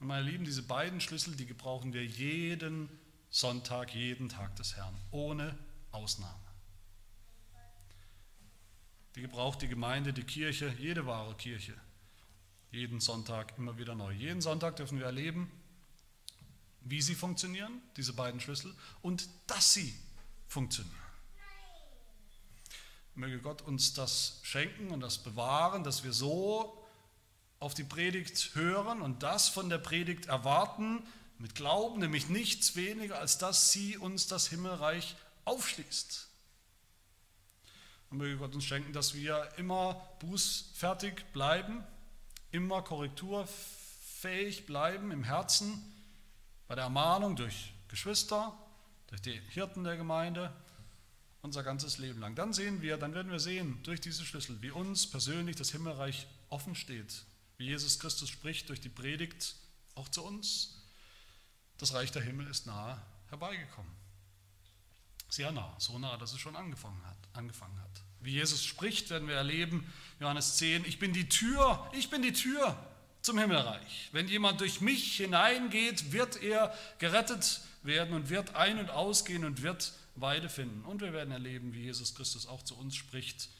Und 0.00 0.08
meine 0.08 0.28
Lieben, 0.28 0.44
diese 0.44 0.62
beiden 0.62 1.00
Schlüssel, 1.00 1.36
die 1.36 1.46
gebrauchen 1.46 1.92
wir 1.92 2.04
jeden 2.04 2.90
Sonntag, 3.30 3.94
jeden 3.94 4.28
Tag 4.28 4.56
des 4.56 4.74
Herrn, 4.74 4.96
ohne 5.12 5.56
Ausnahme. 5.92 6.43
Die 9.14 9.22
gebraucht 9.22 9.62
die 9.62 9.68
Gemeinde, 9.68 10.12
die 10.12 10.24
Kirche, 10.24 10.74
jede 10.78 11.06
wahre 11.06 11.34
Kirche. 11.36 11.74
Jeden 12.72 13.00
Sonntag 13.00 13.56
immer 13.56 13.78
wieder 13.78 13.94
neu. 13.94 14.12
Jeden 14.12 14.40
Sonntag 14.40 14.76
dürfen 14.76 14.98
wir 14.98 15.06
erleben, 15.06 15.50
wie 16.80 17.00
sie 17.00 17.14
funktionieren, 17.14 17.80
diese 17.96 18.12
beiden 18.12 18.40
Schlüssel, 18.40 18.74
und 19.02 19.28
dass 19.46 19.72
sie 19.72 19.94
funktionieren. 20.48 20.94
Möge 23.14 23.38
Gott 23.38 23.62
uns 23.62 23.94
das 23.94 24.40
schenken 24.42 24.90
und 24.90 25.00
das 25.00 25.18
bewahren, 25.18 25.84
dass 25.84 26.02
wir 26.02 26.12
so 26.12 26.84
auf 27.60 27.74
die 27.74 27.84
Predigt 27.84 28.50
hören 28.54 29.00
und 29.00 29.22
das 29.22 29.48
von 29.48 29.68
der 29.70 29.78
Predigt 29.78 30.26
erwarten, 30.26 31.06
mit 31.38 31.54
Glauben, 31.54 32.00
nämlich 32.00 32.28
nichts 32.28 32.74
weniger, 32.74 33.18
als 33.18 33.38
dass 33.38 33.70
sie 33.70 33.96
uns 33.96 34.26
das 34.26 34.48
Himmelreich 34.48 35.16
aufschließt. 35.44 36.28
Möge 38.14 38.38
Gott 38.38 38.54
uns 38.54 38.64
schenken, 38.64 38.92
dass 38.92 39.14
wir 39.14 39.50
immer 39.56 39.94
bußfertig 40.20 41.24
bleiben, 41.32 41.84
immer 42.50 42.82
korrekturfähig 42.82 44.66
bleiben 44.66 45.10
im 45.10 45.24
Herzen, 45.24 45.82
bei 46.66 46.74
der 46.74 46.84
Ermahnung 46.84 47.36
durch 47.36 47.72
Geschwister, 47.88 48.56
durch 49.08 49.22
die 49.22 49.40
Hirten 49.50 49.84
der 49.84 49.96
Gemeinde, 49.96 50.52
unser 51.42 51.62
ganzes 51.62 51.98
Leben 51.98 52.20
lang. 52.20 52.34
Dann 52.34 52.52
sehen 52.52 52.80
wir, 52.80 52.96
dann 52.96 53.14
werden 53.14 53.30
wir 53.30 53.40
sehen 53.40 53.82
durch 53.82 54.00
diese 54.00 54.24
Schlüssel, 54.24 54.62
wie 54.62 54.70
uns 54.70 55.10
persönlich 55.10 55.56
das 55.56 55.70
Himmelreich 55.72 56.26
offen 56.48 56.74
steht, 56.74 57.24
wie 57.58 57.66
Jesus 57.66 57.98
Christus 57.98 58.30
spricht 58.30 58.68
durch 58.70 58.80
die 58.80 58.88
Predigt 58.88 59.56
auch 59.94 60.08
zu 60.08 60.24
uns. 60.24 60.82
Das 61.78 61.92
Reich 61.92 62.12
der 62.12 62.22
Himmel 62.22 62.46
ist 62.46 62.66
nahe 62.66 63.00
herbeigekommen. 63.28 63.92
Sehr 65.28 65.50
nah, 65.50 65.74
so 65.78 65.98
nah, 65.98 66.16
dass 66.16 66.32
es 66.32 66.38
schon 66.38 66.54
angefangen 66.54 67.04
hat. 67.04 67.18
Angefangen 67.32 67.78
hat. 67.80 68.03
Wie 68.24 68.32
Jesus 68.32 68.64
spricht, 68.64 69.10
werden 69.10 69.28
wir 69.28 69.36
erleben, 69.36 69.86
Johannes 70.18 70.56
10, 70.56 70.86
ich 70.86 70.98
bin 70.98 71.12
die 71.12 71.28
Tür, 71.28 71.86
ich 71.92 72.08
bin 72.08 72.22
die 72.22 72.32
Tür 72.32 72.74
zum 73.20 73.38
Himmelreich. 73.38 74.08
Wenn 74.12 74.28
jemand 74.28 74.62
durch 74.62 74.80
mich 74.80 75.18
hineingeht, 75.18 76.10
wird 76.10 76.42
er 76.42 76.74
gerettet 76.98 77.60
werden 77.82 78.14
und 78.14 78.30
wird 78.30 78.54
ein- 78.54 78.78
und 78.78 78.88
ausgehen 78.88 79.44
und 79.44 79.60
wird 79.60 79.92
Weide 80.14 80.48
finden. 80.48 80.86
Und 80.86 81.02
wir 81.02 81.12
werden 81.12 81.32
erleben, 81.32 81.74
wie 81.74 81.82
Jesus 81.82 82.14
Christus 82.14 82.46
auch 82.46 82.62
zu 82.62 82.74
uns 82.78 82.96
spricht, 82.96 83.50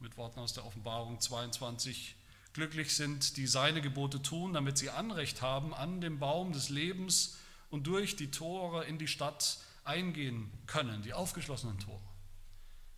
mit 0.00 0.16
Worten 0.16 0.40
aus 0.40 0.54
der 0.54 0.66
Offenbarung 0.66 1.20
22. 1.20 2.16
Glücklich 2.52 2.96
sind, 2.96 3.36
die 3.36 3.46
seine 3.46 3.80
Gebote 3.80 4.20
tun, 4.20 4.54
damit 4.54 4.76
sie 4.76 4.90
Anrecht 4.90 5.40
haben 5.40 5.72
an 5.72 6.00
dem 6.00 6.18
Baum 6.18 6.52
des 6.52 6.68
Lebens 6.68 7.38
und 7.70 7.86
durch 7.86 8.16
die 8.16 8.32
Tore 8.32 8.86
in 8.86 8.98
die 8.98 9.06
Stadt 9.06 9.58
eingehen 9.84 10.50
können, 10.66 11.02
die 11.02 11.12
aufgeschlossenen 11.12 11.78
Tore. 11.78 12.02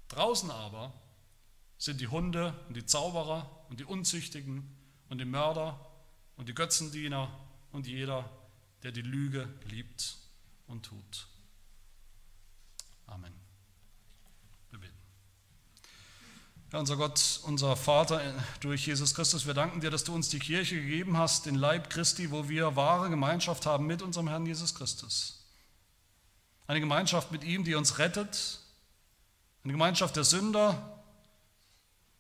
Draußen 0.08 0.50
aber 0.50 0.94
sind 1.82 2.00
die 2.00 2.06
Hunde 2.06 2.54
und 2.68 2.76
die 2.76 2.86
Zauberer 2.86 3.50
und 3.68 3.80
die 3.80 3.84
Unzüchtigen 3.84 4.72
und 5.08 5.18
die 5.18 5.24
Mörder 5.24 5.84
und 6.36 6.48
die 6.48 6.54
Götzendiener 6.54 7.28
und 7.72 7.88
jeder, 7.88 8.30
der 8.84 8.92
die 8.92 9.02
Lüge 9.02 9.48
liebt 9.64 10.16
und 10.68 10.84
tut. 10.84 11.26
Amen. 13.08 13.32
Wir 14.70 14.78
beten. 14.78 14.94
Ja, 16.70 16.78
unser 16.78 16.96
Gott, 16.96 17.40
unser 17.42 17.74
Vater 17.74 18.22
äh, 18.22 18.32
durch 18.60 18.86
Jesus 18.86 19.12
Christus, 19.16 19.46
wir 19.46 19.54
danken 19.54 19.80
dir, 19.80 19.90
dass 19.90 20.04
du 20.04 20.14
uns 20.14 20.28
die 20.28 20.38
Kirche 20.38 20.76
gegeben 20.76 21.18
hast, 21.18 21.46
den 21.46 21.56
Leib 21.56 21.90
Christi, 21.90 22.30
wo 22.30 22.48
wir 22.48 22.76
wahre 22.76 23.10
Gemeinschaft 23.10 23.66
haben 23.66 23.88
mit 23.88 24.02
unserem 24.02 24.28
Herrn 24.28 24.46
Jesus 24.46 24.76
Christus. 24.76 25.44
Eine 26.68 26.78
Gemeinschaft 26.78 27.32
mit 27.32 27.42
ihm, 27.42 27.64
die 27.64 27.74
uns 27.74 27.98
rettet, 27.98 28.60
eine 29.64 29.72
Gemeinschaft 29.72 30.14
der 30.14 30.22
Sünder, 30.22 31.01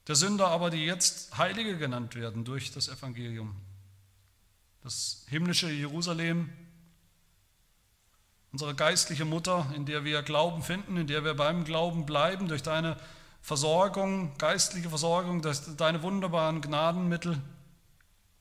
der 0.08 0.16
Sünder 0.16 0.48
aber, 0.48 0.70
die 0.70 0.84
jetzt 0.84 1.36
Heilige 1.38 1.78
genannt 1.78 2.14
werden 2.14 2.44
durch 2.44 2.72
das 2.72 2.88
Evangelium. 2.88 3.54
Das 4.82 5.24
himmlische 5.28 5.70
Jerusalem, 5.70 6.50
unsere 8.50 8.74
geistliche 8.74 9.24
Mutter, 9.24 9.72
in 9.76 9.86
der 9.86 10.04
wir 10.04 10.22
Glauben 10.22 10.62
finden, 10.62 10.96
in 10.96 11.06
der 11.06 11.24
wir 11.24 11.34
beim 11.34 11.64
Glauben 11.64 12.04
bleiben, 12.04 12.48
durch 12.48 12.62
deine 12.62 12.96
Versorgung, 13.40 14.36
geistliche 14.38 14.88
Versorgung, 14.88 15.42
deine 15.76 16.02
wunderbaren 16.02 16.60
Gnadenmittel. 16.60 17.40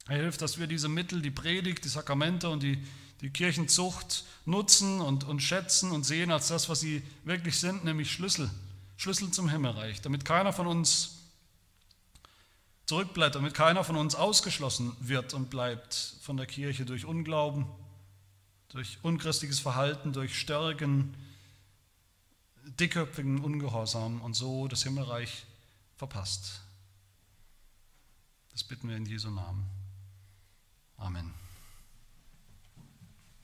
Er 0.07 0.17
hilft, 0.17 0.41
dass 0.41 0.59
wir 0.59 0.67
diese 0.67 0.89
Mittel, 0.89 1.21
die 1.21 1.31
Predigt, 1.31 1.85
die 1.85 1.89
Sakramente 1.89 2.49
und 2.49 2.63
die, 2.63 2.83
die 3.21 3.29
Kirchenzucht 3.29 4.25
nutzen 4.45 4.99
und, 4.99 5.23
und 5.23 5.41
schätzen 5.41 5.91
und 5.91 6.05
sehen 6.05 6.31
als 6.31 6.47
das, 6.47 6.69
was 6.69 6.79
sie 6.79 7.03
wirklich 7.23 7.59
sind, 7.59 7.85
nämlich 7.85 8.11
Schlüssel, 8.11 8.49
Schlüssel 8.97 9.31
zum 9.31 9.47
Himmelreich, 9.47 10.01
damit 10.01 10.25
keiner 10.25 10.53
von 10.53 10.65
uns 10.65 11.20
zurückbleibt, 12.85 13.35
damit 13.35 13.53
keiner 13.53 13.83
von 13.83 13.95
uns 13.95 14.15
ausgeschlossen 14.15 14.95
wird 14.99 15.33
und 15.33 15.49
bleibt 15.49 16.15
von 16.21 16.37
der 16.37 16.45
Kirche 16.45 16.85
durch 16.85 17.05
Unglauben, 17.05 17.65
durch 18.69 18.99
unchristliches 19.01 19.59
Verhalten, 19.59 20.13
durch 20.13 20.39
Stärken, 20.39 21.15
dickköpfigen 22.79 23.43
Ungehorsam 23.43 24.21
und 24.21 24.33
so 24.33 24.67
das 24.67 24.83
Himmelreich 24.83 25.45
verpasst. 25.97 26.61
Das 28.51 28.63
bitten 28.63 28.89
wir 28.89 28.97
in 28.97 29.05
Jesu 29.05 29.29
Namen. 29.29 29.65
Amen. 30.97 31.40